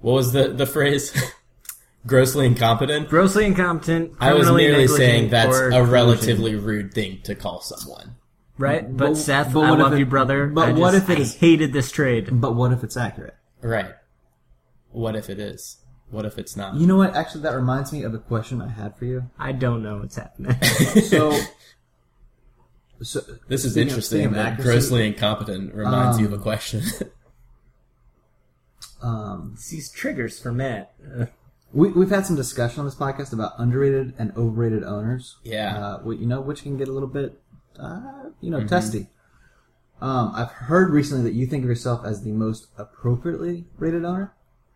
[0.00, 1.12] What was the the phrase?
[2.06, 3.08] Grossly incompetent.
[3.08, 4.14] Grossly incompetent.
[4.18, 8.16] I was merely saying that's a relatively rude thing to call someone.
[8.58, 8.84] Right.
[8.96, 10.46] But, But- Seth, but I what if love it- you, brother.
[10.46, 12.28] but I what just- if it I is- hated this trade?
[12.40, 13.36] But what if it's accurate?
[13.60, 13.92] Right.
[14.90, 15.78] What if it is?
[16.10, 16.74] What if it's not?
[16.74, 17.14] You know what?
[17.16, 19.30] Actually, that reminds me of a question I had for you.
[19.38, 20.56] I don't know what's happening.
[21.04, 21.38] So,
[23.02, 24.18] so This is interesting.
[24.18, 26.82] speaking of that accuracy, grossly incompetent reminds you of Um, a question.
[29.02, 30.94] Um, These triggers for Matt.
[31.72, 35.38] We, we've had some discussion on this podcast about underrated and overrated owners.
[35.42, 35.96] Yeah.
[36.04, 37.40] Uh, you know, which can get a little bit,
[37.78, 38.68] uh, you know, Mm-hmm.
[38.68, 39.08] testy.
[40.00, 44.34] Um, I've heard recently that you think of yourself as the most appropriately rated owner.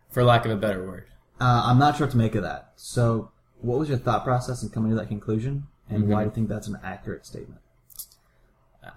[0.09, 1.07] For lack of a better word.
[1.41, 2.71] Uh, I'm not sure what to make of that.
[2.77, 6.11] So, what was your thought process in coming to that conclusion, and Mm-hmm.
[6.11, 7.59] why do you think that's an accurate statement?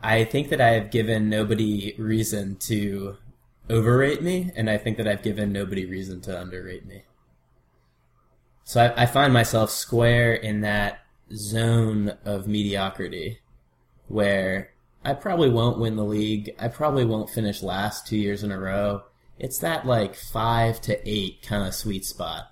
[0.02, 3.16] I think that I have given nobody reason to
[3.68, 7.02] overrate me, and I think that I've given nobody reason to underrate me.
[8.64, 11.00] So I, I find myself square in that
[11.34, 13.40] zone of mediocrity
[14.10, 14.72] where
[15.04, 16.54] I probably won't win the league.
[16.58, 19.02] I probably won't finish last two years in a row.
[19.38, 22.50] It's that like five to eight kind of sweet spot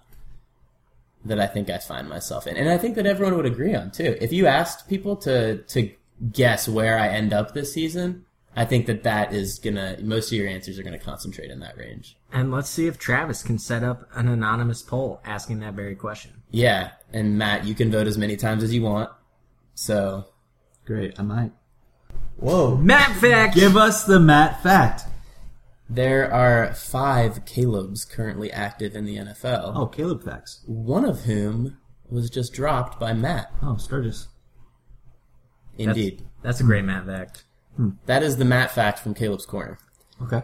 [1.25, 2.57] that I think I find myself in.
[2.57, 4.17] And I think that everyone would agree on too.
[4.21, 5.91] If you asked people to, to
[6.33, 8.25] guess where I end up this season,
[8.57, 11.77] I think that that is gonna, most of your answers are gonna concentrate in that
[11.77, 12.17] range.
[12.33, 16.33] and let's see if Travis can set up an anonymous poll asking that very question.
[16.51, 16.93] Yeah.
[17.13, 19.11] And Matt, you can vote as many times as you want.
[19.75, 20.27] So
[20.89, 21.53] Great, I might.
[22.39, 22.75] Whoa!
[22.79, 23.55] Matt fact.
[23.55, 25.03] Give us the Matt fact.
[25.87, 29.73] there are five Caleb's currently active in the NFL.
[29.77, 30.63] Oh, Caleb facts.
[30.67, 31.77] One of whom
[32.09, 33.53] was just dropped by Matt.
[33.63, 34.29] Oh, Sturgis.
[35.77, 36.25] Indeed.
[36.41, 37.45] That's a great Matt fact.
[37.77, 37.91] Hmm.
[38.07, 39.79] That is the Matt fact from Caleb's Corner.
[40.23, 40.43] Okay.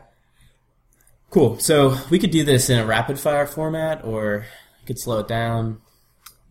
[1.31, 1.59] Cool.
[1.59, 4.45] So we could do this in a rapid fire format, or
[4.83, 5.81] I could slow it down,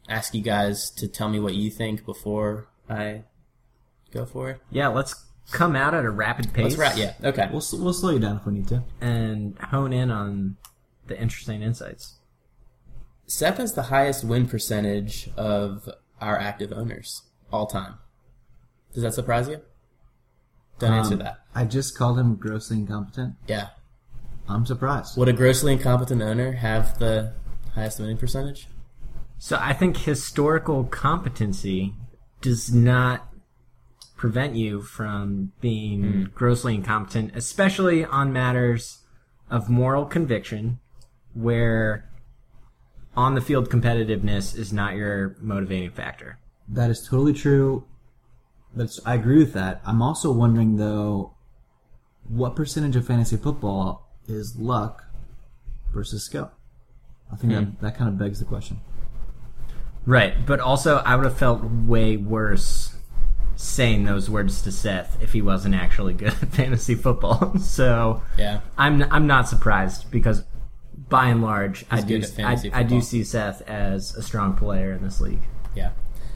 [0.10, 3.26] ask you guys to tell me what you think before I
[4.14, 4.62] go for it.
[4.72, 6.64] Yeah, let's come out at a rapid pace.
[6.64, 6.98] Let's wrap.
[6.98, 7.14] Yeah.
[7.24, 7.48] Okay.
[7.50, 8.84] We'll s- we'll slow you down if we need to.
[9.02, 10.58] and hone in on
[11.08, 12.16] the interesting insights.
[13.26, 15.90] Seth has the highest win percentage of
[16.22, 17.96] our active owners all time.
[18.94, 19.62] Does that surprise you?
[20.80, 21.40] Don't answer Um, that.
[21.56, 23.36] I just called him grossly incompetent.
[23.48, 23.70] Yeah.
[24.48, 25.18] I'm surprised.
[25.18, 27.34] Would a grossly incompetent owner have the
[27.76, 28.68] highest winning percentage?
[29.38, 31.96] So I think historical competency
[32.42, 33.33] does not
[34.24, 36.24] prevent you from being hmm.
[36.34, 39.00] grossly incompetent, especially on matters
[39.50, 40.80] of moral conviction
[41.34, 42.10] where
[43.18, 46.40] on the field competitiveness is not your motivating factor.
[46.70, 47.86] That is totally true.
[48.74, 49.82] That's I agree with that.
[49.86, 51.34] I'm also wondering though,
[52.26, 55.04] what percentage of fantasy football is luck
[55.94, 56.50] versus skill?
[57.30, 57.86] I think that hmm.
[57.86, 58.80] that kind of begs the question.
[60.06, 62.96] Right, but also I would have felt way worse
[63.56, 67.58] saying those words to Seth if he wasn't actually good at fantasy football.
[67.60, 68.62] so Yeah.
[68.78, 70.44] I'm I'm not surprised because
[71.10, 75.04] by and large, I do I, I do see Seth as a strong player in
[75.04, 75.42] this league.
[75.76, 75.92] Yeah.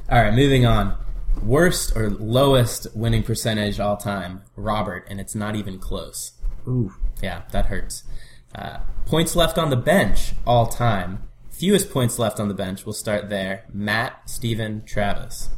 [0.09, 0.97] All right, moving on.
[1.43, 6.33] Worst or lowest winning percentage all time, Robert, and it's not even close.
[6.67, 8.03] Ooh, Yeah, that hurts.
[8.55, 11.23] Uh, points left on the bench all time.
[11.51, 12.85] Fewest points left on the bench.
[12.85, 13.65] We'll start there.
[13.73, 15.49] Matt, Steven, Travis.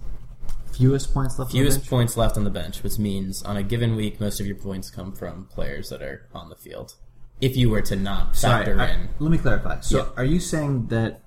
[0.79, 1.51] Fewest points left.
[1.51, 1.89] on the Fewest bench?
[1.89, 4.89] points left on the bench, which means on a given week, most of your points
[4.89, 6.95] come from players that are on the field.
[7.41, 9.81] If you were to not Sorry, factor I- in, let me clarify.
[9.81, 10.05] So, Yeah.
[10.17, 11.21] are you saying that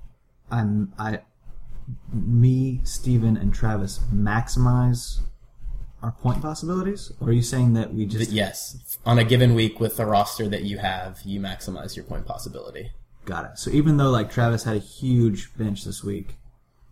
[0.50, 1.20] I'm I,
[2.12, 5.20] me, Steven, and Travis maximize
[6.02, 9.78] our point possibilities, or are you saying that we just yes, on a given week
[9.80, 12.90] with the roster that you have, you maximize your point possibility.
[13.24, 13.56] got it?
[13.58, 16.36] So even though like Travis had a huge bench this week,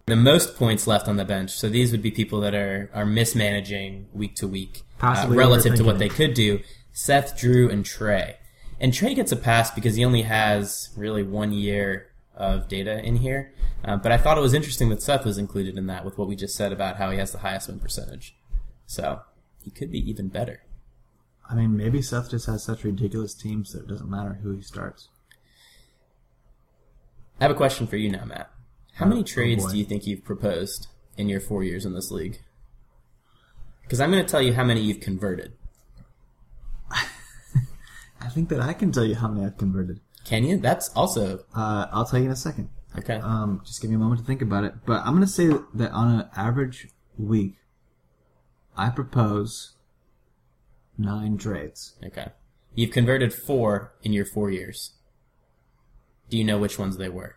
[0.07, 3.07] The most points left on the bench, so these would be people that are are
[3.07, 6.61] mismanaging week to week, uh, relative to what they could do.
[6.93, 8.37] Seth, Drew, and Trey.
[8.81, 13.17] And Trey gets a pass because he only has really one year of data in
[13.17, 13.53] here.
[13.85, 16.29] Uh, but I thought it was interesting that Seth was included in that with what
[16.29, 18.35] we just said about how he has the highest win percentage.
[18.87, 19.21] So
[19.63, 20.63] he could be even better.
[21.49, 24.63] I mean, maybe Seth just has such ridiculous teams that it doesn't matter who he
[24.63, 25.09] starts.
[27.41, 28.51] I have a question for you now, Matt.
[28.95, 29.73] How many Oh, trades boy.
[29.73, 32.41] do you think you've proposed in your four years in this league?
[33.83, 35.53] Because I'm going to tell you how many you've converted.
[36.91, 40.01] I think that I can tell you how many I've converted.
[40.25, 40.59] Can you?
[40.59, 42.69] That's also Uh, I'll tell you in a second.
[42.99, 43.17] okay.
[43.17, 44.75] Um, just give me a moment to think about it.
[44.87, 47.57] But I'm going to say that on an average week,
[48.77, 49.73] I propose
[50.99, 51.95] nine trades.
[52.05, 52.29] Okay.
[52.75, 54.93] You've converted four in your four years.
[56.29, 57.37] Do you know which ones they were?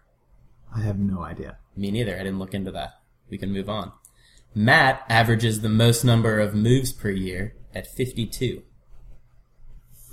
[0.75, 1.57] I have no idea.
[1.75, 2.15] Me neither.
[2.15, 2.99] I didn't look into that.
[3.29, 3.91] We can move on.
[4.55, 8.63] Matt averages the most number of moves per year at 52.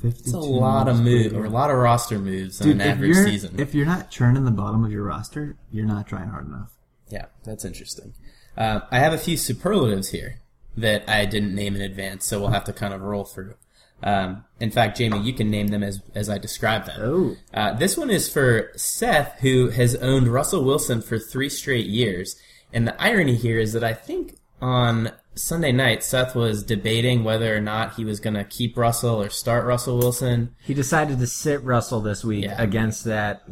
[0.01, 0.19] Fifty.
[0.21, 3.15] It's a lot of moves, or a lot of roster moves on Dude, an average
[3.17, 3.61] you're, season.
[3.61, 6.73] if you're not churning the bottom of your roster, you're not trying hard enough.
[7.11, 8.15] Yeah, that's interesting.
[8.57, 10.37] Uh, I have a few superlatives here
[10.75, 13.57] that I didn't name in advance, so we'll have to kind of roll through.
[14.03, 17.01] Um, in fact, Jamie, you can name them as as I describe them.
[17.01, 17.37] Oh.
[17.53, 22.37] Uh, this one is for Seth, who has owned Russell Wilson for three straight years.
[22.73, 27.55] And the irony here is that I think on Sunday night, Seth was debating whether
[27.57, 30.55] or not he was going to keep Russell or start Russell Wilson.
[30.65, 32.61] he decided to sit Russell this week Yeah.
[32.61, 33.43] against that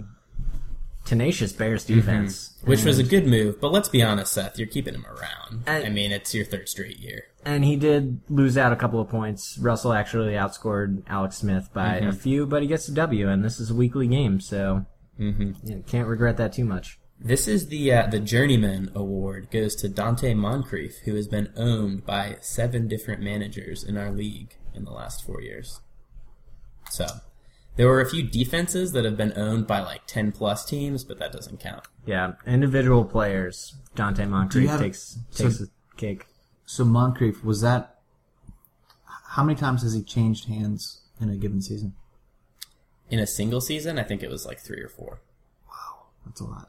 [1.08, 4.94] tenacious Bears defense, Which was a good move, but let's be honest, Seth, you're keeping
[4.94, 5.62] him around.
[5.66, 7.24] And- I mean, it's your third straight year.
[7.44, 9.56] and he did lose out a couple of points.
[9.58, 12.08] Russell actually outscored Alex Smith by Mm-hmm.
[12.08, 14.84] a few, but he gets a W, and this is a weekly game, so
[15.16, 16.98] hmm you know, can't regret that too much.
[17.20, 22.06] This is the uh, the Journeyman Award goes to Donte Moncrief, who has been owned
[22.06, 25.80] by seven different managers in our league in the last four years.
[26.90, 27.06] So
[27.78, 31.18] there were a few defenses that have been owned by like ten plus teams, but
[31.20, 31.84] that doesn't count.
[32.04, 33.74] Yeah, individual players.
[33.96, 36.26] Donte Moncrief have- takes so- takes the cake.
[36.66, 37.94] So Moncrief was that?
[39.30, 41.94] How many times has he changed hands in a given season?
[43.10, 45.20] In a single season, I think it was like three or four.
[45.66, 46.68] Wow, That's a lot.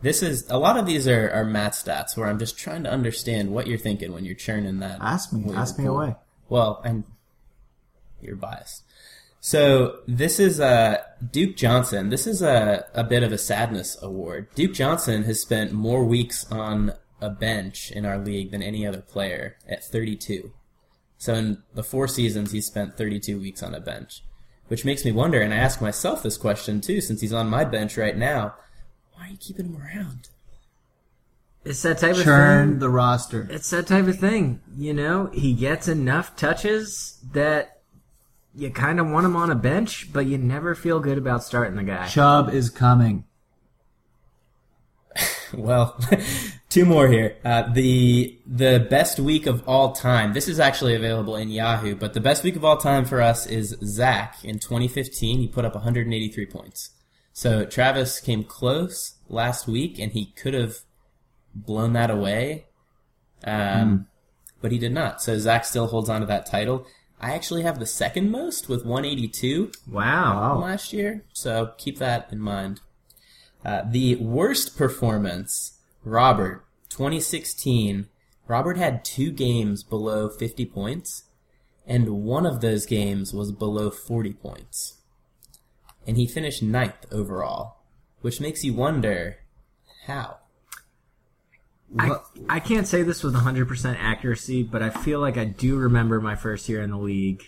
[0.00, 2.90] This is a lot of these are, are math stats where I'm just trying to
[2.90, 4.98] understand what you're thinking when you're churning that.
[5.00, 5.42] Ask me.
[5.44, 5.96] waiver Ask me pool.
[6.00, 6.14] away.
[6.48, 7.02] Well, and
[8.20, 8.83] you're biased.
[9.44, 12.08] So this is uh, Duke Johnson.
[12.08, 14.48] This is a, a bit of a sadness award.
[14.54, 19.02] Duke Johnson has spent more weeks on a bench in our league than any other
[19.02, 20.54] player at 32.
[21.18, 24.24] So in the four seasons, he spent 32 weeks on a bench,
[24.68, 25.42] which makes me wonder.
[25.42, 28.54] And I ask myself this question too, since he's on my bench right now.
[29.12, 30.30] Why are you keeping him around?
[31.66, 32.78] It's that type of Churn thing.
[32.78, 33.46] the roster.
[33.50, 34.62] It's that type of thing.
[34.74, 37.73] You know, he gets enough touches that
[38.56, 41.76] you kind of want him on a bench, but you never feel good about starting
[41.76, 42.06] the guy.
[42.08, 43.24] Chubb is coming.
[45.56, 45.96] Well,
[46.68, 47.36] two more here.
[47.44, 50.32] Uh, the the best week of all time.
[50.32, 53.46] This is actually available in Yahoo, but the best week of all time for us
[53.46, 55.38] is Zach in 2015.
[55.38, 56.90] He put up 183 points.
[57.32, 60.78] So Travis came close last week, and he could have
[61.54, 62.66] blown that away,
[63.44, 64.08] um,
[64.60, 65.22] but he did not.
[65.22, 66.86] So Zach still holds on to that title.
[67.24, 70.58] I actually have the second most with 182 Wow.
[70.60, 72.82] last year, so keep that in mind.
[73.64, 78.08] Uh, the worst performance, Robert, 2016.
[78.46, 81.24] Robert had two games below 50 points,
[81.86, 84.98] and one of those games was below 40 points.
[86.06, 87.78] And he finished ninth overall,
[88.20, 89.38] which makes you wonder
[90.06, 90.40] how.
[91.98, 92.16] I,
[92.48, 96.34] I can't say this with 100% accuracy, but I feel like I do remember my
[96.34, 97.44] first year in the league.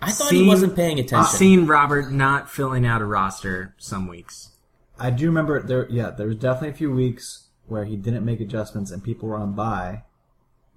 [0.00, 1.18] I thought Seen- he wasn't paying attention.
[1.18, 4.50] I've seen Robert not filling out a roster some weeks.
[4.98, 5.88] I do remember there.
[5.90, 9.36] Yeah, there was definitely a few weeks where he didn't make adjustments and people were
[9.36, 10.02] on bye.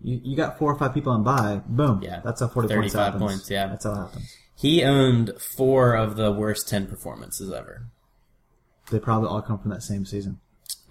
[0.04, 1.62] You, you got four or five people on bye.
[1.66, 2.02] Boom.
[2.04, 2.22] Yeah.
[2.24, 3.22] that's how forty points happens.
[3.22, 3.68] points, yeah.
[3.68, 4.38] that's how it happens.
[4.56, 7.88] He owned four of the worst 10 performances ever.
[8.91, 10.39] They probably all come from that same season.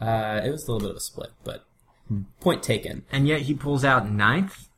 [0.00, 1.64] Uh, it was a little bit of a split, but
[2.40, 3.04] point taken.
[3.12, 4.68] And yet he pulls out ninth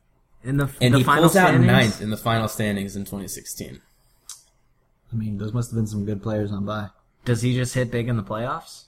[0.43, 1.71] in the, And the he final pulls out standings?
[1.71, 3.81] ninth in the final standings in 2016.
[5.11, 6.89] I mean, those must have been some good players on by.
[7.25, 8.85] Does he just hit big in the playoffs?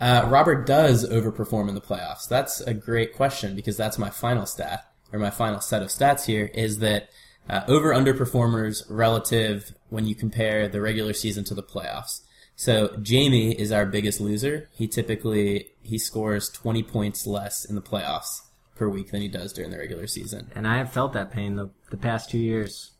[0.00, 2.28] Uh, Robert does overperform in the playoffs.
[2.28, 6.26] That's a great question because that's my final stat or my final set of stats
[6.26, 7.08] here is that
[7.48, 12.20] uh, over underperformers relative when you compare the regular season to the playoffs.
[12.58, 14.68] So Jamie is our biggest loser.
[14.72, 18.40] He typically he scores 20 points less in the playoffs
[18.74, 20.50] per week than he does during the regular season.
[20.56, 22.90] And I have felt that pain the, the past two years.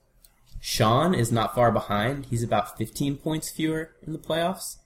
[0.60, 2.26] Sean is not far behind.
[2.26, 4.76] He's about 15 points fewer in the playoffs.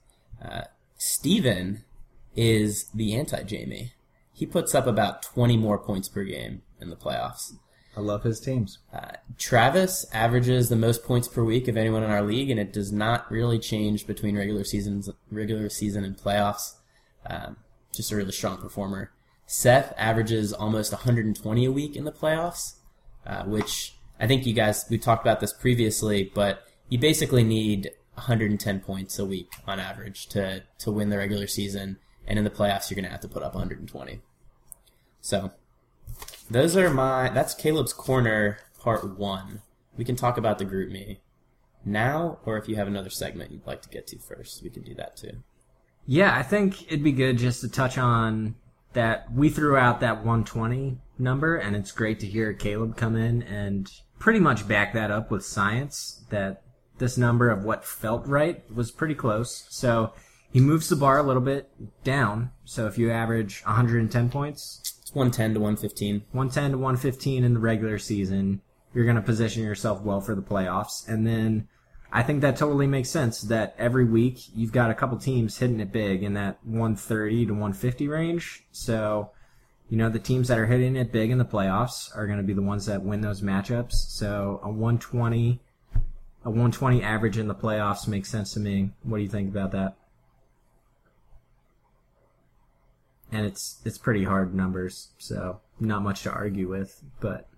[0.43, 0.63] Uh,
[0.97, 1.85] Steven
[2.35, 3.93] is the anti-Jamie.
[4.33, 7.53] He puts up about 20 more points per game in the playoffs.
[7.97, 8.79] I love his teams.
[8.93, 12.73] Uh, Travis averages the most points per week of anyone in our league, and it
[12.73, 16.77] does not really change between regular seasons, regular season and playoffs.
[17.27, 17.57] Um,
[17.93, 19.13] just a really strong performer.
[19.47, 22.77] Seth averages almost 120 a week in the playoffs,
[23.27, 27.91] uh, which I think you guys we talked about this previously, but you basically need
[28.15, 32.51] 110 points a week on average to to win the regular season, and in the
[32.51, 34.21] playoffs you're going to have to put up 120.
[35.21, 35.53] So
[36.51, 37.29] those are my.
[37.31, 39.63] That's Caleb's corner part one.
[39.97, 41.19] We can talk about the GroupMe
[41.85, 44.83] now, or if you have another segment you'd like to get to first, we can
[44.83, 45.43] do that too.
[46.07, 48.57] Yeah, I think it'd be good just to touch on
[48.93, 49.33] that.
[49.33, 53.91] We threw out that 120 number, and it's great to hear Caleb come in and
[54.19, 56.63] pretty much back that up with science that
[56.99, 59.67] this number of what felt right was pretty close.
[59.69, 60.13] So
[60.53, 61.71] he moves the bar a little bit
[62.05, 62.51] down.
[62.65, 66.25] So if you average 110 points, 110 to 115.
[66.33, 68.61] 110 to 115 in the regular season,
[68.95, 71.07] you're going to position yourself well for the playoffs.
[71.09, 71.69] And then
[72.13, 75.81] I think that totally makes sense that every week you've got a couple teams hitting
[75.81, 78.65] it big in that 130 to 150 range.
[78.71, 79.31] So,
[79.89, 82.45] you know, the teams that are hitting it big in the playoffs are going to
[82.45, 83.93] be the ones that win those matchups.
[83.93, 85.61] So a 120,
[86.45, 88.91] a 120 average in the playoffs makes sense to me.
[89.03, 89.97] What do you think about that?
[93.33, 97.49] And it's it's pretty hard numbers, so not much to argue with, but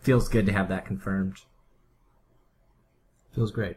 [0.00, 1.36] feels good to have that confirmed.
[3.34, 3.76] Feels great.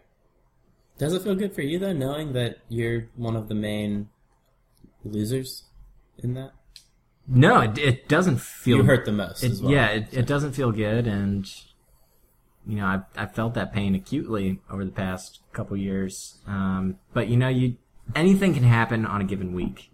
[0.98, 4.10] Does it feel good for you though, knowing that you're one of the main
[5.04, 5.64] losers
[6.18, 6.52] in that?
[7.28, 8.78] No, it, it doesn't feel.
[8.78, 9.44] You hurt the most.
[9.44, 9.72] It, as well.
[9.72, 11.50] Yeah, it, it doesn't feel good, and
[12.66, 16.40] you know I've I've felt that pain acutely over the past couple years.
[16.48, 17.78] Um, but you know, you
[18.16, 19.92] anything can happen on a given week,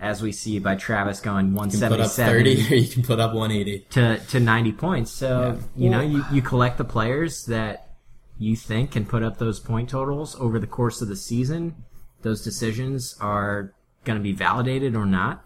[0.00, 1.82] as we see by Travis going one Mm-hmm.
[1.82, 3.86] You can put up 30 or you can put up 180.
[3.90, 5.10] to to ninety points.
[5.10, 5.82] So Yeah.
[5.84, 7.90] you know, you you collect the players that
[8.38, 11.74] you think can put up those point totals over the course of the season.
[12.22, 13.72] Those decisions are
[14.04, 15.42] going to be validated or not.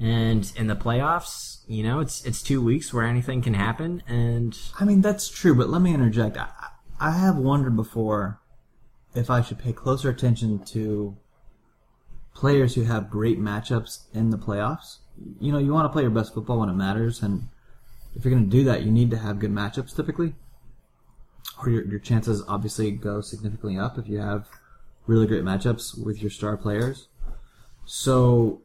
[0.00, 4.56] And in the playoffs, you know, it's it's two weeks where anything can happen, and
[4.78, 6.36] I mean, that's true, but let me interject.
[6.36, 6.48] I,
[7.00, 8.40] I have wondered before
[9.14, 11.16] if I should pay closer attention to
[12.38, 14.98] players who have great matchups in the playoffs.
[15.40, 17.48] You know, you want to play your best football when it matters, and
[18.14, 20.36] if you're going to do that, you need to have good matchups typically.
[21.60, 24.46] Or your, your chances obviously go significantly up if you have
[25.08, 27.08] really great matchups with your star players.
[27.84, 28.62] So,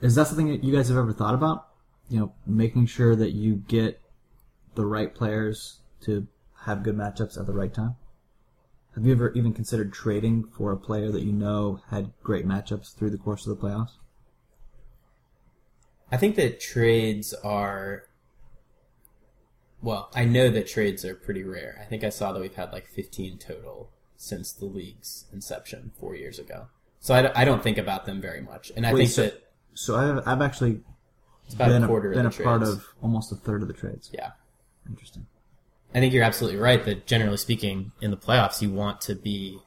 [0.00, 1.68] is that something that you guys have ever thought about?
[2.08, 4.00] You know, making sure that you get
[4.74, 6.26] the right players to
[6.64, 7.94] have good matchups at the right time?
[8.94, 12.94] Have you ever even considered trading for a player that you know had great matchups
[12.94, 13.92] through the course of the playoffs?
[16.10, 18.04] I think that trades are.
[19.80, 21.78] Well, I know that trades are pretty rare.
[21.80, 26.14] I think I saw that we've had like 15 total since the league's inception four
[26.14, 26.66] years ago.
[27.00, 28.70] So I, d- I don't think about them very much.
[28.76, 30.82] And I Wait, think so- that So I've, I've actually
[31.46, 32.76] it's about been a quarter been of the a part trades.
[32.76, 34.10] of almost a third of the trades.
[34.12, 34.32] Yeah.
[34.88, 35.26] Interesting.
[35.94, 39.58] I think you're absolutely right that generally speaking, in the playoffs, you want to be.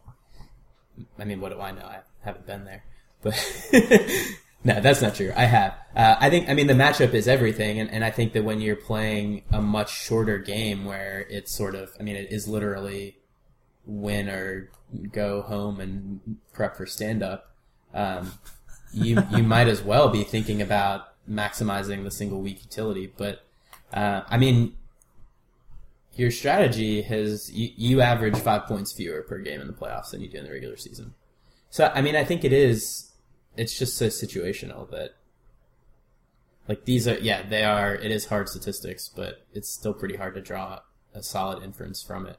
[1.20, 1.86] I mean, what do I know?
[1.86, 2.84] I haven't been there,
[3.22, 3.34] but
[4.64, 5.32] no, that's not true.
[5.36, 5.74] I have.
[5.96, 6.50] Uh, I think.
[6.50, 9.62] I mean, the matchup is everything, and, and I think that when you're playing a
[9.62, 13.18] much shorter game, where it's sort of, I mean, it is literally
[13.86, 14.72] win or
[15.12, 17.52] go home and prep for stand up.
[17.94, 18.34] Um,
[18.94, 23.46] you you might as well be thinking about maximizing the single week utility, but
[23.94, 24.76] uh, I mean
[26.16, 30.22] your strategy has you, you average five points fewer per game in the playoffs than
[30.22, 31.14] you do in the regular season.
[31.70, 33.12] So I mean, I think it is.
[33.58, 35.12] It's just so situational that
[36.68, 40.36] like these are yeah they are it is hard statistics, but it's still pretty hard
[40.36, 40.80] to draw
[41.14, 42.38] a solid inference from it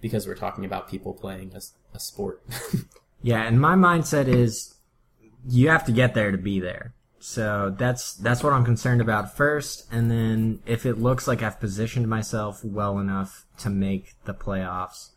[0.00, 1.60] because we're talking about people playing a,
[1.96, 2.42] a sport.
[3.24, 4.74] Yeah, and my mindset is
[5.48, 6.92] you have to get there to be there.
[7.26, 11.58] So that's that's what I'm concerned about first, and then if it looks like I've
[11.58, 15.12] positioned myself well enough to make the playoffs,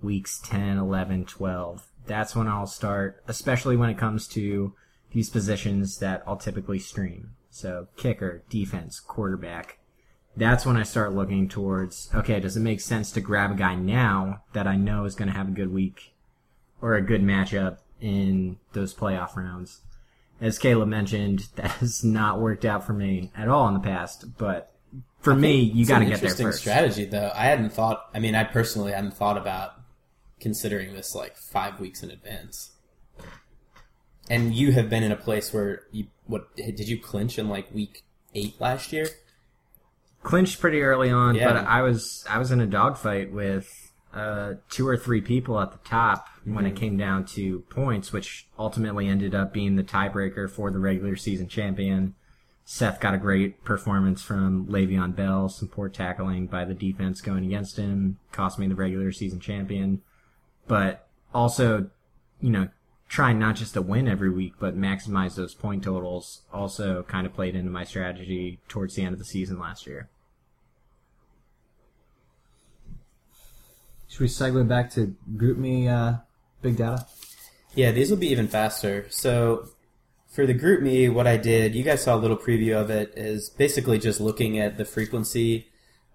[0.00, 4.72] weeks 10, 11, 12, that's when I'll start, especially when it comes to
[5.12, 7.34] these positions that I'll typically stream.
[7.50, 9.78] So kicker, defense, quarterback.
[10.34, 13.74] That's when I start looking towards, okay, does it make sense to grab a guy
[13.74, 16.14] now that I know is going to have a good week
[16.80, 19.82] or a good matchup in those playoff rounds.
[20.42, 24.36] As Caleb mentioned, that has not worked out for me at all in the past,
[24.36, 24.74] but
[25.20, 26.60] for me, you got to get there interesting first.
[26.60, 27.30] strategy, though.
[27.34, 28.10] I hadn't thought.
[28.12, 29.74] I mean, I personally hadn't thought about
[30.40, 32.72] considering this like five weeks in advance.
[34.28, 37.72] And you have been in a place where you what did you clinch in like
[37.72, 38.02] week
[38.34, 39.06] eight last year?
[40.24, 41.52] Clinched pretty early on, Yeah.
[41.52, 45.70] but I was I was in a dogfight with uh, two or three people at
[45.72, 46.66] the top when Mm-hmm.
[46.66, 51.16] it came down to points, which ultimately ended up being the tiebreaker for the regular
[51.16, 52.14] season champion.
[52.64, 57.44] Seth got a great performance from Le'Veon Bell, some poor tackling by the defense going
[57.44, 60.00] against him, cost me the regular season champion.
[60.68, 61.90] But also,
[62.40, 62.68] you know,
[63.08, 67.34] trying not just to win every week, but maximize those point totals also kind of
[67.34, 70.08] played into my strategy towards the end of the season last year.
[74.08, 76.20] Should we segue back to GroupMe uh,
[76.62, 77.06] big data?
[77.74, 79.06] Yeah, these will be even faster.
[79.10, 79.68] So
[80.28, 83.50] for the GroupMe, what I did, you guys saw a little preview of it, is
[83.50, 85.68] basically just looking at the frequency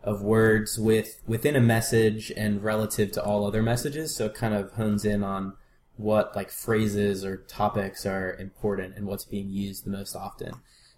[0.03, 4.15] of words with within a message and relative to all other messages.
[4.15, 5.53] So it kind of hones in on
[5.97, 10.53] what like phrases or topics are important and what's being used the most often.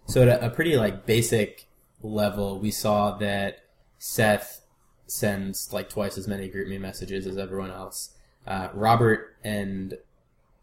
[0.06, 1.66] So at a, pretty like basic
[2.02, 3.64] level, we saw that
[3.98, 4.62] Seth
[5.06, 8.10] sends like twice as many GroupMe messages as everyone else.
[8.46, 9.98] Uh, Robert and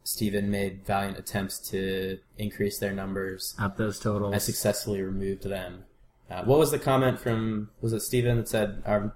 [0.04, 3.56] Stephen made valiant attempts to increase their numbers.
[3.60, 4.34] Up those totals.
[4.34, 5.84] I successfully removed them.
[6.30, 7.70] Uh, what was the comment from?
[7.82, 9.16] Was it Stephen that said, "Our,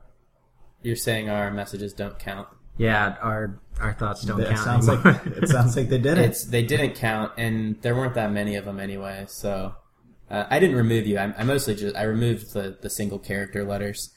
[0.82, 2.48] you're saying our messages don't count"?
[2.78, 5.14] Yeah, our our thoughts don't It count sounds anymore.
[5.26, 6.26] like it sounds like they did it.
[6.30, 9.26] It's they didn't count, and there weren't that many of them anyway.
[9.28, 9.76] So
[10.30, 11.18] uh, I didn't remove you.
[11.18, 14.12] I, I mostly just I removed the the single character letters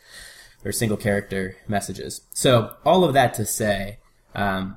[0.64, 2.22] or single character messages.
[2.32, 3.98] So all of that to say,
[4.34, 4.76] um,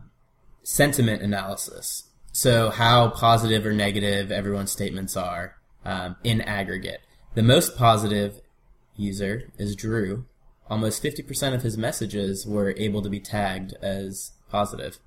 [0.63, 2.03] sentiment analysis.
[2.31, 5.55] So how positive or negative everyone's statements are
[5.85, 7.01] um, in aggregate.
[7.33, 8.41] The most positive
[8.95, 10.25] user is Drew.
[10.69, 14.99] Almost 50% of his messages were able to be tagged as positive.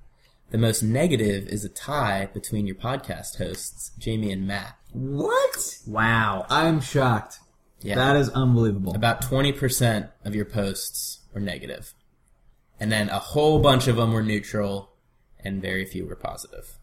[0.49, 4.75] The most negative is a tie between your podcast hosts, Jamie and Matt.
[4.91, 5.79] what?
[5.87, 6.45] wow.
[6.49, 7.39] I'm shocked.
[7.81, 7.95] Yeah.
[7.95, 8.93] That is unbelievable.
[8.95, 11.93] About 20% of your posts were negative.
[12.81, 14.89] And then a whole bunch of them were neutral,
[15.39, 16.79] and very few were positive.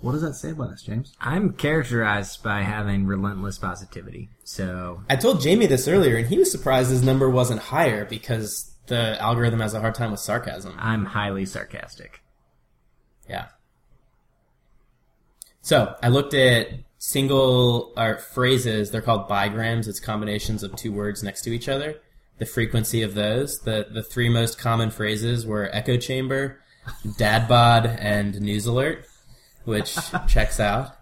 [0.00, 1.14] What does that say about us, James?
[1.20, 4.28] I'm characterized by having relentless positivity.
[4.42, 8.74] So I told Jamie this earlier, and he was surprised his number wasn't higher because
[8.88, 10.74] the algorithm has a hard time with sarcasm.
[10.78, 12.22] I'm highly sarcastic.
[13.30, 13.46] Yeah.
[15.62, 18.90] So I looked at single or phrases.
[18.90, 19.86] They're called bigrams.
[19.86, 22.00] It's combinations of two words next to each other.
[22.38, 23.60] The frequency of those.
[23.60, 26.60] The the three most common phrases were echo chamber,
[27.16, 29.06] dad bod, and news alert,
[29.64, 29.96] which
[30.28, 30.96] checks out.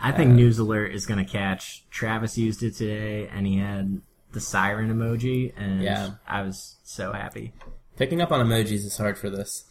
[0.00, 1.84] I think News Alert is going to catch.
[1.90, 4.00] Travis used it today, and he had
[4.30, 6.10] the siren emoji, and Yeah.
[6.26, 7.52] I was so happy.
[7.96, 9.64] Picking up on emojis is hard for this.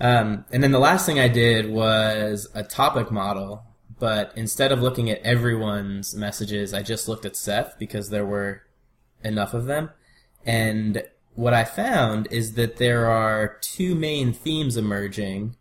[0.00, 3.62] Um, and then the last thing I did was a topic model,
[4.00, 8.62] but instead of looking at everyone's messages, I just looked at Seth because there were
[9.22, 9.90] enough of them.
[10.44, 15.56] And what I found is that there are two main themes emerging.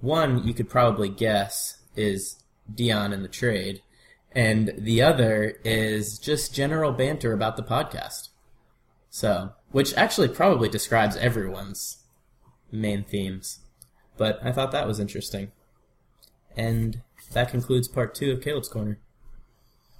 [0.00, 3.82] One you could probably guess is Dion and the trade,
[4.32, 8.28] and the other is just general banter about the podcast.
[9.10, 11.98] So, which actually probably describes everyone's
[12.70, 13.60] main themes.
[14.16, 15.52] But I thought that was interesting.
[16.56, 17.02] And
[17.32, 18.98] that concludes part two of Caleb's Corner.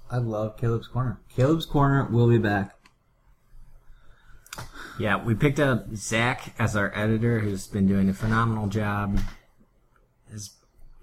[0.09, 1.19] I love Caleb's Corner.
[1.35, 2.75] Caleb's Corner will be back.
[4.99, 9.19] Yeah, we picked up Zach as our editor, who's been doing a phenomenal job.
[10.31, 10.51] Has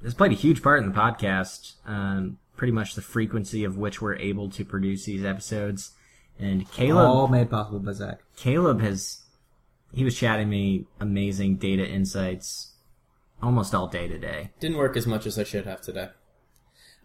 [0.02, 1.74] has played a huge part in the podcast.
[1.86, 5.92] Um, pretty much the frequency of which we're able to produce these episodes.
[6.38, 8.20] And Caleb, All made possible by Zach.
[8.36, 9.22] Caleb has
[9.92, 12.74] he was chatting me amazing data insights
[13.42, 14.50] almost all day today.
[14.60, 16.10] Didn't work as much as I should have today.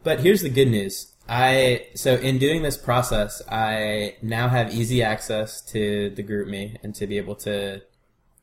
[0.04, 1.14] But here's the good news.
[1.28, 6.94] I so in doing this process, I now have easy access to the GroupMe and
[6.96, 7.82] to be able to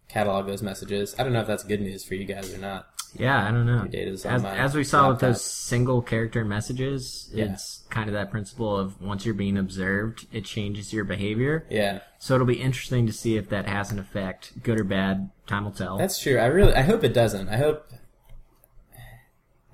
[0.08, 1.14] catalog those messages.
[1.18, 2.86] I don't know if that's good news for you guys or not.
[3.14, 3.86] Yeah, I don't know.
[3.92, 7.52] As, as we saw with those single character messages, Yeah.
[7.52, 11.66] it's kind of that principle of once you're being observed, it changes your behavior.
[11.70, 15.28] Yeah, So it'll be interesting to see if that has an effect, good or bad.
[15.46, 15.98] Time will tell.
[15.98, 16.38] that's true.
[16.38, 17.50] I really, I hope it doesn't.
[17.50, 17.86] I hope.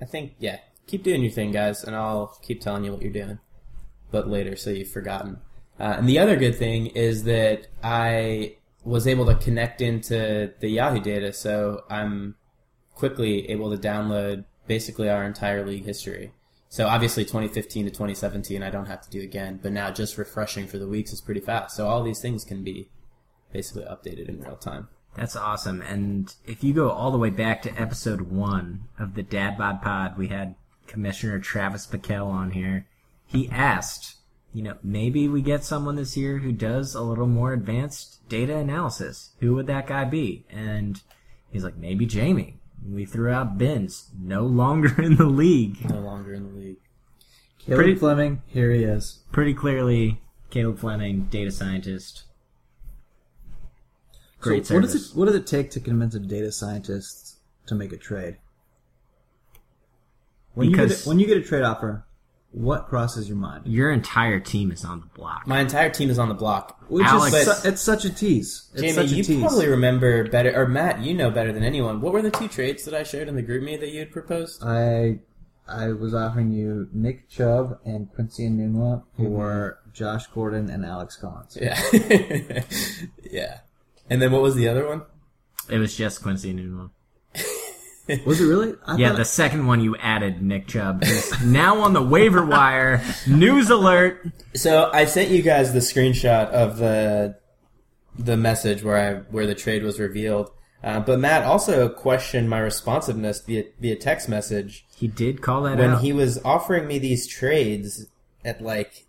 [0.00, 0.58] I think yeah.
[0.88, 3.38] Keep doing your thing, guys, and I'll keep telling you what you're doing,
[4.10, 5.38] but later, so you've forgotten.
[5.78, 10.68] Uh, and the other good thing is that I was able to connect into the
[10.68, 12.34] Yahoo data, so I'm
[12.94, 16.32] quickly able to download basically our entire league history.
[16.68, 20.66] So obviously 2015 to 2017 I don't have to do again, but now just refreshing
[20.66, 21.76] for the weeks is pretty fast.
[21.76, 22.90] So all these things can be
[23.52, 24.88] basically updated in real time.
[25.14, 25.80] That's awesome.
[25.82, 29.80] And if you go all the way back to episode one of the Dad Bod
[29.80, 30.54] Pod, we had
[30.88, 32.86] Commissioner Travis Paquel on here.
[33.26, 34.16] He asked,
[34.52, 38.56] you know, maybe we get someone this year who does a little more advanced data
[38.56, 39.30] analysis.
[39.40, 40.44] Who would that guy be?
[40.50, 41.00] And
[41.50, 42.56] he's like, maybe Jamie.
[42.88, 45.88] We threw out Benz, no longer in the league.
[45.88, 46.76] No longer in the league.
[47.58, 49.20] Caleb Pretty- Fleming, here he is.
[49.30, 52.24] Pretty clearly, Caleb Fleming, data scientist.
[54.40, 57.74] Great so what does it what does it take to convince a data scientist to
[57.74, 58.36] make a trade?
[60.54, 62.04] When you get a, when you get a trade offer,
[62.50, 63.66] what crosses your mind?
[63.66, 65.46] Your entire team is on the block.
[65.46, 66.82] My entire team is on the block.
[66.88, 68.68] Which Alex- is su- it's such a tease.
[68.72, 69.40] It's Jamie, such a you tease.
[69.40, 72.00] probably remember better, or Matt, you know better than anyone.
[72.00, 74.62] What were the two trades that I shared in the GroupMe that you had proposed?
[74.64, 75.20] I
[75.68, 79.90] I was offering you Nick Chubb and Quincy Enunwa for mm-hmm.
[79.92, 81.58] Josh Gordon and Alex Collins.
[81.60, 81.78] Yeah,
[83.30, 83.60] yeah.
[84.08, 85.02] And then what was the other one?
[85.68, 86.90] It was just Quincy Enunwa.
[88.26, 88.74] Was it really?
[88.86, 91.04] I Yeah, thought- the second one you added Nick Chubb.
[91.04, 93.02] Who's now on the waiver wire.
[93.26, 94.26] News alert.
[94.54, 97.36] So I sent you guys the screenshot of the
[98.18, 100.50] the message where I where the trade was revealed.
[100.82, 105.72] Uh, but Matt also questioned my responsiveness via via text message He did call that
[105.72, 106.02] out when out.
[106.02, 108.06] he was offering me these trades
[108.44, 109.06] at like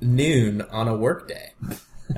[0.00, 1.52] noon on a workday,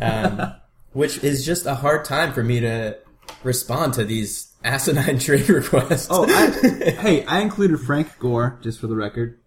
[0.01, 0.53] um,
[0.93, 2.99] which is just a hard time for me to
[3.43, 6.09] respond to these asinine trade requests.
[6.11, 6.51] Oh, I,
[6.91, 9.39] hey, I included Frank Gore just for the record.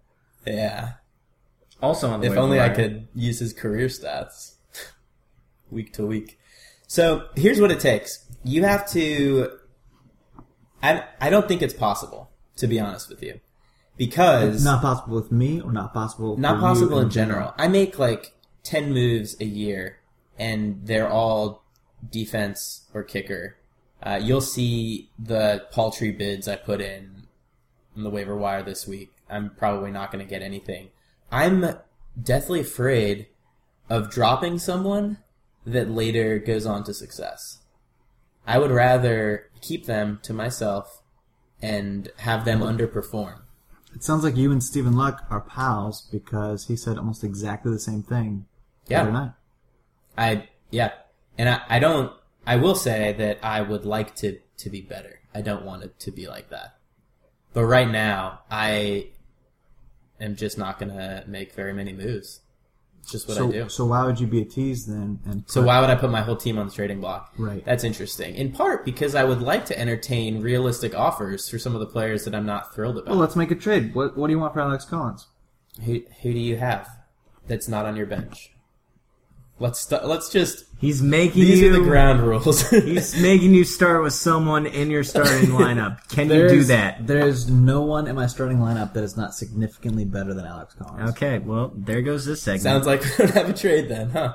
[0.46, 0.92] yeah.
[1.82, 4.54] also on the If only I could use his career stats
[5.70, 6.38] week to week.
[6.86, 8.26] So here's what it takes.
[8.44, 9.50] You have to.
[10.82, 13.40] I I don't think it's possible to be honest with you,
[13.96, 16.36] because Not possible with me, or not possible.
[16.36, 17.54] not for you possible in general.
[17.58, 19.98] I make like ten moves a year,
[20.38, 21.64] and they're all
[22.10, 23.56] defense or kicker.
[24.02, 27.26] Uh, you'll see the paltry bids I put in
[27.96, 29.10] on the waiver wire this week.
[29.28, 30.88] I'm probably not going to get anything.
[31.30, 31.76] I'm
[32.20, 33.26] deathly afraid
[33.88, 35.18] of dropping someone
[35.66, 37.58] that later goes on to success.
[38.46, 41.02] I would rather keep them to myself
[41.60, 43.42] and have them underperform.
[43.94, 47.78] It sounds like you and Stephen Luck are pals because he said almost exactly the
[47.78, 48.46] same thing
[48.86, 49.02] the Yeah.
[49.02, 49.32] other night.
[50.16, 50.92] I yeah,
[51.36, 52.12] and I, I don't.
[52.50, 55.20] I will say that I would like to to be better.
[55.32, 56.76] I don't want it to be like that.
[57.52, 59.10] But right now, I
[60.20, 62.40] am just not gonna make very many moves.
[62.98, 63.68] It's just what so, I do.
[63.68, 65.20] so why would you be a tease then?
[65.26, 67.32] And So why would I put my whole team on the trading block?
[67.38, 67.64] Right.
[67.64, 68.34] That's interesting.
[68.34, 72.24] In part because I would like to entertain realistic offers for some of the players
[72.24, 73.10] that I'm not thrilled about.
[73.10, 73.94] Well, let's make a trade.
[73.94, 75.28] What What do you want for Alex Collins?
[75.84, 76.88] who who do you have
[77.46, 78.52] that's not on your bench?
[79.60, 81.68] Let's st- let's just He's making these you.
[81.68, 82.68] are the ground rules.
[82.70, 86.08] He's making you start with someone in your starting lineup.
[86.08, 87.06] Can you do that?
[87.06, 90.74] There is no one in my starting lineup that is not significantly better than Alex
[90.74, 91.10] Collins.
[91.10, 92.62] Okay, well, there goes this segment.
[92.62, 94.34] Sounds like we don't have a trade then, huh?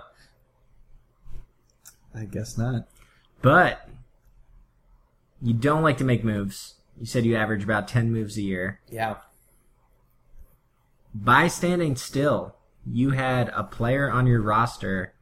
[2.14, 2.88] I guess not.
[3.42, 3.90] But
[5.42, 6.76] you don't like to make moves.
[7.00, 8.80] You said you average about 10 moves a year.
[8.92, 9.16] Yeah.
[11.16, 12.56] By standing still,
[12.86, 15.15] you had a player on your roster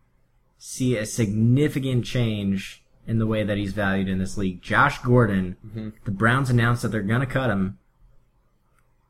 [0.58, 4.62] see a significant change in the way that he's valued in this league.
[4.62, 7.78] Josh Gordon, the Browns announced that they're going to cut him.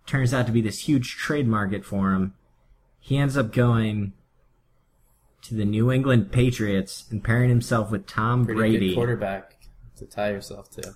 [0.05, 2.33] Turns out to be this huge trade market for him.
[2.99, 4.13] He ends up going
[5.43, 8.87] to the New England Patriots and pairing himself with Tom Pretty Brady.
[8.89, 9.57] good quarterback
[9.97, 10.95] to tie yourself to.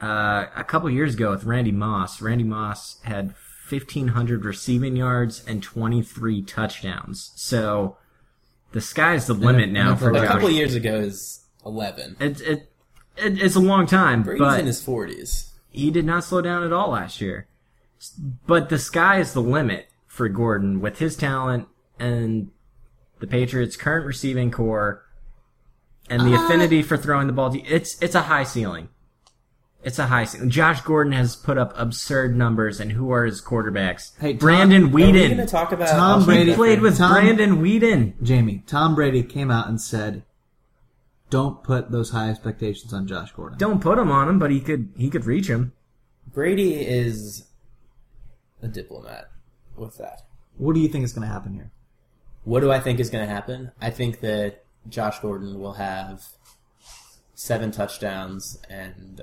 [0.00, 2.20] uh, a couple years ago with Randy Moss.
[2.20, 3.34] Randy Moss had
[3.70, 7.30] 1,500 receiving yards and 23 touchdowns.
[7.36, 7.96] So
[8.72, 10.22] the sky's the limit now NFL for A Right.
[10.22, 10.32] Josh.
[10.32, 12.16] couple years ago is 11.
[12.20, 12.48] It, it,
[13.16, 15.52] it, it's a long time, Brady's but in his forties.
[15.70, 17.46] he did not slow down at all last year.
[18.46, 21.68] But the sky is the limit for Gordon with his talent
[21.98, 22.50] and
[23.20, 25.04] the Patriots' current receiving corps
[26.10, 27.54] and the uh, affinity for throwing the ball.
[27.66, 28.88] It's it's a high ceiling.
[29.82, 30.50] It's a high ceiling.
[30.50, 34.12] Josh Gordon has put up absurd numbers, and who are his quarterbacks?
[34.20, 36.98] Hey, Tom- Brandon Are we going to talk about Tom Alshon Brady He played with
[36.98, 38.14] Tom- Brandon Weeden.
[38.22, 40.22] Jamie, Tom Brady came out and said,
[41.30, 44.60] "Don't put those high expectations on Josh Gordon." Don't put him on him, but he
[44.60, 45.72] could he could reach him.
[46.32, 47.46] Brady is
[48.62, 49.30] a diplomat
[49.76, 50.22] with that.
[50.56, 51.72] What do you think is going to happen here?
[52.44, 53.72] What do I think is going to happen?
[53.80, 56.22] I think that Josh Gordon will have
[57.34, 59.22] seven touchdowns and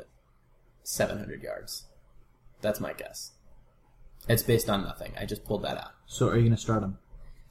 [0.89, 1.85] 700 yards.
[2.61, 3.31] That's my guess.
[4.27, 5.13] It's based on nothing.
[5.19, 5.91] I just pulled that out.
[6.07, 6.97] So, are you going to start him?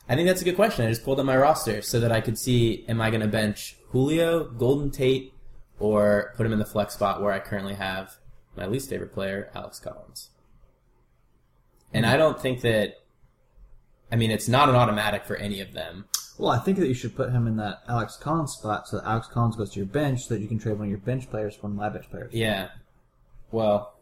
[0.08, 0.86] I think that's a good question.
[0.86, 3.28] I just pulled up my roster so that I could see am I going to
[3.28, 5.32] bench Julio, Golden Tate,
[5.78, 8.16] or put him in the flex spot where I currently have
[8.56, 10.30] my least favorite player, Alex Collins.
[11.92, 12.94] And I don't think that.
[14.10, 16.06] I mean, it's not an automatic for any of them.
[16.38, 19.06] Well, I think that you should put him in that Alex Collins spot so that
[19.06, 21.28] Alex Collins goes to your bench so that you can trade one of your bench
[21.28, 22.32] players for one of my bench players.
[22.32, 22.68] Yeah.
[23.50, 23.94] Well,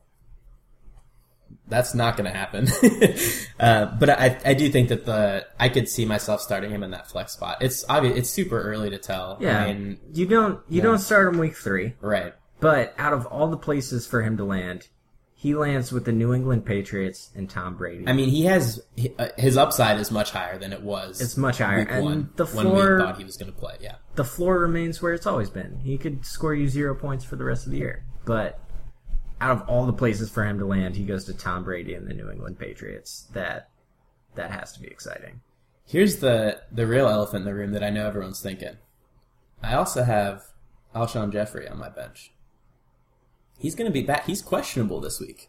[1.68, 2.68] that's not going to happen.
[3.61, 6.90] uh, but I, I do think that the I could see myself starting him in
[6.92, 7.59] that flex spot.
[7.61, 8.16] It's obvious.
[8.18, 9.38] It's super early to tell.
[9.40, 11.94] Yeah, I mean, you don't you don't start him week three.
[12.01, 12.34] right.
[12.59, 14.88] But out of all the places for him to land,
[15.34, 18.05] he lands with the New England Patriots and Tom Brady.
[18.09, 18.80] I mean, he has
[19.18, 21.20] uh, his upside is much higher than it was.
[21.20, 23.76] It's much higher, and one, the when floor- we thought he was going to play.
[23.80, 23.97] Yeah.
[24.14, 25.80] the floor remains where it's always been.
[25.80, 28.05] He could score you zero points for the rest of the year.
[28.24, 28.59] But
[29.41, 32.09] out of all the places for him to land, he goes to Tom Brady and
[32.09, 33.28] the New England Patriots.
[33.32, 33.68] That
[34.34, 35.41] that has to be exciting.
[35.87, 38.76] Here's the the real elephant in the room that I know everyone's thinking.
[39.62, 40.45] I also have
[40.95, 42.32] Alshon Jeffery on my bench.
[43.59, 44.26] He's going to be back.
[44.26, 45.49] He's questionable this week.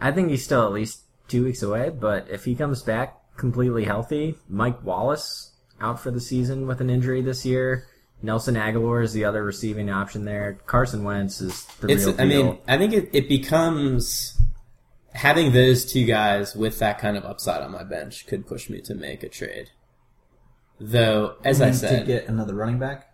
[0.00, 3.84] I think he's still at least two weeks away, but if he comes back completely
[3.84, 7.86] healthy, Mike Wallace out for the season with an injury this year.
[8.20, 10.58] Nelson Agholor is the other receiving option there.
[10.66, 12.04] Carson Wentz is the It's.
[12.04, 12.24] real deal.
[12.24, 14.40] I mean, I think it, it becomes
[15.12, 18.80] having those two guys with that kind of upside on my bench could push me
[18.82, 19.70] to make a trade.
[20.80, 23.12] Though, as I And said, to get another running back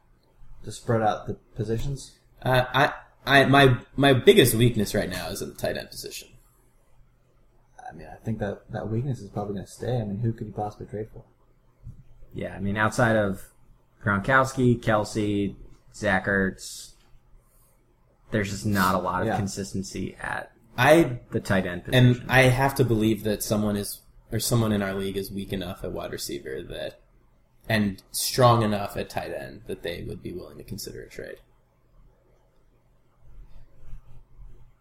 [0.65, 2.13] to spread out the positions.
[2.43, 2.93] uh, I,
[3.27, 6.29] I, my my biggest weakness right now is at the tight end position.
[7.91, 9.97] I mean, I think that that weakness is probably going to stay.
[9.99, 11.25] I mean, who could you possibly trade for?
[12.35, 13.43] yeah, I mean, outside of
[14.05, 15.55] Gronkowski, Kelce,
[15.95, 16.93] Zach Ertz,
[18.31, 19.37] there's just not a lot of Yeah.
[19.37, 22.21] consistency at I the tight end position.
[22.23, 24.01] and I have to believe that someone is
[24.33, 27.01] or someone in our league is weak enough at wide receiver that
[27.69, 31.37] and strong enough at tight end that they would be willing to consider a trade.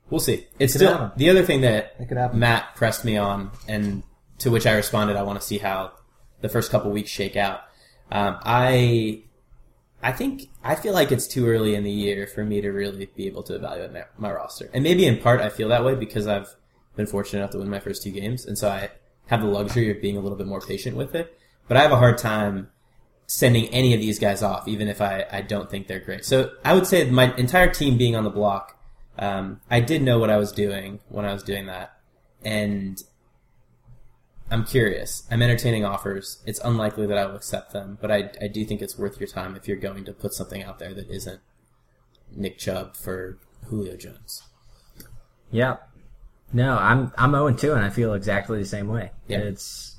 [0.09, 0.47] We'll see.
[0.59, 1.11] It's could still happen.
[1.17, 2.33] the other thing that It.
[2.33, 4.03] Matt pressed me on, and
[4.39, 5.93] to which I responded, I want to see how
[6.41, 7.61] the first couple weeks shake out.
[8.13, 9.23] Um, I,
[10.03, 13.07] I think I feel like it's too early in the year for me to really
[13.07, 15.95] be able to evaluate my, my roster, and maybe in part I feel that way
[15.95, 16.55] because I've
[16.95, 18.91] been fortunate enough to win my first two games, and so I
[19.27, 21.35] have the luxury of being a little bit more patient with it.
[21.67, 22.69] But I have a hard time
[23.25, 26.23] sending any of these guys off, even if I, I don't think they're great.
[26.23, 28.77] So I would say my entire team being on the block,
[29.17, 31.97] um, I did know what I was doing when I was doing that,
[32.43, 33.01] and
[34.53, 35.23] I'm curious.
[35.31, 36.43] I'm entertaining offers.
[36.45, 39.27] It's unlikely that I will accept them, but I, I do think it's worth your
[39.27, 41.41] time if you're going to put something out there that isn't
[42.31, 44.43] Nick Chubb for Julio Jones.
[45.49, 45.77] Yeah.
[46.53, 49.09] No, I'm I'm 0 2, and I feel exactly the same way.
[49.27, 49.39] Yeah.
[49.39, 49.95] It's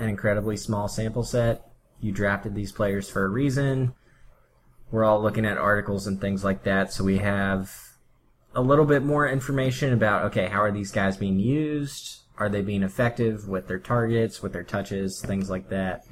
[0.00, 1.70] an incredibly small sample set.
[2.00, 3.92] You drafted these players for a reason.
[4.90, 7.76] We're all looking at articles and things like that, so we have
[8.54, 12.17] a little bit more information about okay, how are these guys being used?
[12.38, 16.06] Are they being effective with their targets, with their touches, things like that?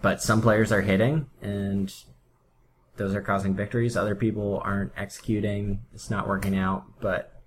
[0.00, 1.94] But some players are hitting, and
[2.96, 3.96] those are causing victories.
[3.96, 5.80] Other people aren't executing.
[5.94, 7.40] It's not working out, but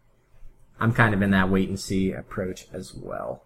[0.79, 3.43] I'm kind of in that wait and see approach as well.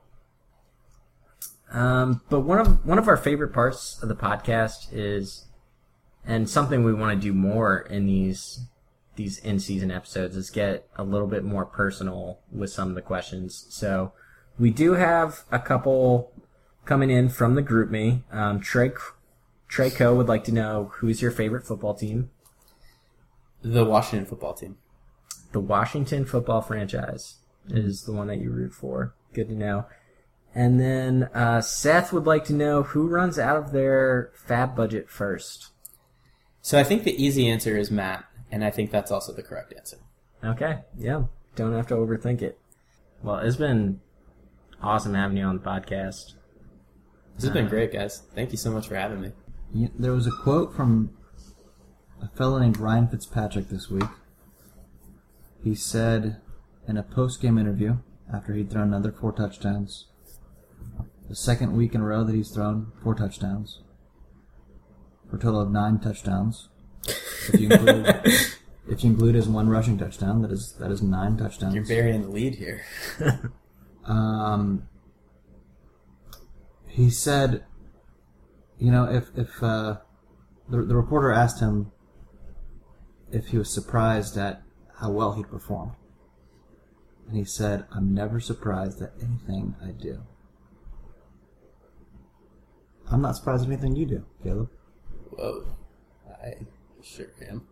[1.72, 5.46] Um, but one of one of our favorite parts of the podcast is,
[6.26, 8.62] and something we want to do more in these
[9.20, 13.02] these in season episodes is get a little bit more personal with some of the
[13.02, 13.68] questions.
[13.70, 14.14] So
[14.58, 16.32] we do have a couple
[16.86, 18.24] coming in from the GroupMe.
[18.32, 18.92] Um, Trey
[19.68, 22.30] Trey Co would like to know who's your favorite football team.
[23.62, 24.78] The Washington football team.
[25.52, 29.14] the Washington football franchise is the one that you root for.
[29.34, 29.86] Good to know.
[30.56, 35.10] And then uh, Seth would like to know who runs out of their fab budget
[35.10, 35.72] first.
[36.62, 39.74] So I think the easy answer is Matt, and I think that's also the correct
[39.76, 39.98] answer.
[40.44, 41.24] Okay, yeah.
[41.56, 42.60] Don't have to overthink it.
[43.22, 44.00] Well, it's been
[44.82, 46.34] awesome having you on the podcast.
[47.36, 48.24] This has been uh, great, guys.
[48.34, 49.32] Thank you so much for having me.
[49.74, 51.12] Yeah, There was a quote from
[52.22, 54.10] a fellow named Ryan Fitzpatrick this week.
[55.64, 56.42] He said
[56.88, 57.98] in a post-game interview
[58.34, 60.08] after he'd thrown another four touchdowns,
[61.28, 63.82] the second week in a row that he's thrown four touchdowns,
[65.30, 66.69] for a total of nine touchdowns.
[67.08, 68.08] If you include,
[68.90, 71.76] if you include his one rushing touchdown, that is that is nine touchdowns.
[71.76, 72.84] You're burying the lead here.
[74.06, 74.88] Um,
[76.88, 77.64] he said,
[78.80, 79.98] you know, if if uh,
[80.68, 81.92] the the reporter asked him
[83.32, 84.64] if he was surprised at
[85.00, 85.94] how well he'd performed,
[87.28, 90.24] and he said, "I'm never surprised at anything I do."
[93.12, 94.70] I'm not surprised at anything you do, Caleb.
[95.32, 95.66] Whoa.
[96.44, 96.54] I
[97.04, 97.64] sure am.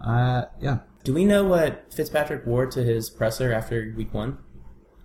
[0.00, 0.78] Uh, yeah.
[1.04, 4.38] Do we know what Fitzpatrick wore to his presser after week one?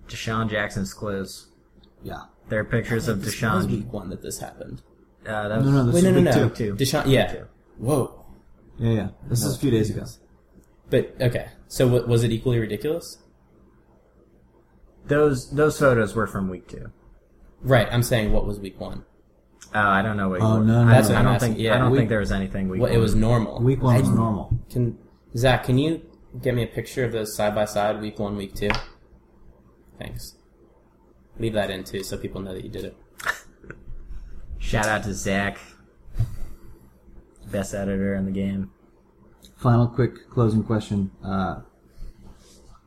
[0.07, 1.47] DeSean Jackson's clothes.
[2.03, 2.23] Yeah.
[2.49, 4.81] There are pictures of This was week one that this happened.
[5.25, 6.49] Uh, that was, No, no, this Wait, is no, no, week no.
[6.49, 6.75] two.
[6.75, 6.75] two.
[6.75, 7.43] DeSean, yeah.
[7.77, 8.25] Whoa.
[8.77, 9.07] Yeah, yeah.
[9.29, 10.05] This is a few days ago.
[10.89, 11.47] But, okay.
[11.67, 13.19] So wa- was it equally ridiculous?
[15.05, 16.91] Those those photos were from week two.
[17.61, 19.05] Right, I'm saying what was week one?
[19.75, 20.41] Oh, I don't know what.
[20.41, 21.15] Oh, you no, no, I, That's no.
[21.15, 21.49] what I I'm don't asking.
[21.53, 21.61] think.
[21.63, 22.81] Yeah, I don't week- think there was anything week.
[22.81, 23.59] Well, it was normal.
[23.61, 24.57] Week one was normal.
[24.69, 24.97] Can
[25.35, 26.01] Zach, can you
[26.41, 28.69] get me a picture of those side by side, week one, week two?
[29.99, 30.35] Thanks.
[31.39, 32.97] Leave that in too, so people know that you did it.
[34.59, 35.57] Shout out to Zach,
[37.51, 38.69] best editor in the game.
[39.57, 41.09] Final quick closing question.
[41.25, 41.61] Uh,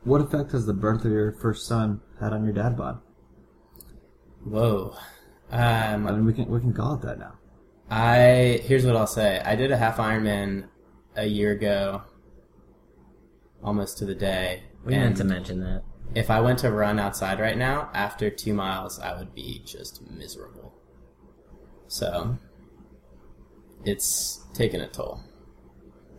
[0.05, 3.01] what effect has the birth of your first son had on your dad bod?
[4.45, 4.95] Whoa.
[5.51, 7.35] I Um, mean, we can we can call it that now.
[7.91, 9.41] I here's what I'll say.
[9.45, 10.69] I did a half Ironman
[11.17, 12.03] a year ago,
[13.63, 14.65] almost to the day.
[14.85, 15.83] We and meant to mention that.
[16.15, 20.09] If I went to run outside right now, after two miles, I would be just
[20.11, 20.73] miserable.
[21.89, 22.39] So,
[23.85, 25.21] it's taken a toll.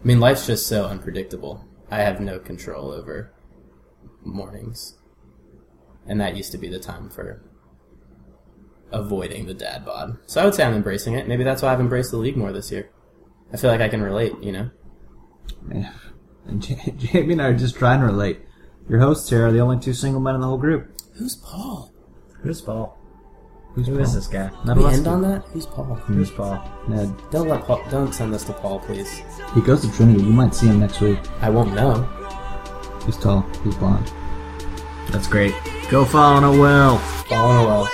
[0.02, 1.66] I mean, life's just so unpredictable.
[1.90, 3.34] I have no control over
[4.24, 4.98] mornings.
[6.06, 7.42] And that used to be the time for
[8.92, 10.18] avoiding the dad bod.
[10.26, 11.28] So I would say I'm embracing it.
[11.28, 12.90] Maybe that's why I've embraced the league more this year.
[13.54, 14.70] I feel like I can relate, you know?
[15.74, 15.92] Yeah.
[16.46, 16.62] And
[16.98, 18.40] Jamie and I are just trying to relate.
[18.90, 20.92] Your hosts here are the only two single men in the whole group.
[21.16, 21.92] Who's Paul?
[22.42, 22.98] Who's Paul?
[23.74, 24.16] Who's Who is Paul?
[24.16, 24.52] this guy?
[24.66, 25.10] None we end do.
[25.12, 25.44] on that?
[25.46, 25.96] Who's Paul?
[25.96, 26.64] Who's Paul?
[26.88, 27.14] Ned.
[27.32, 27.84] Don't let Paul.
[27.92, 29.22] Don't send this to Paul, please.
[29.54, 30.24] He goes to Trinity.
[30.24, 31.20] You might see him next week.
[31.42, 32.04] I won't know.
[33.06, 33.42] He's tall.
[33.64, 34.12] He's blonde.
[35.10, 35.54] That's great.
[35.90, 36.98] Go follow Noel.
[36.98, 37.90] Follow in a well.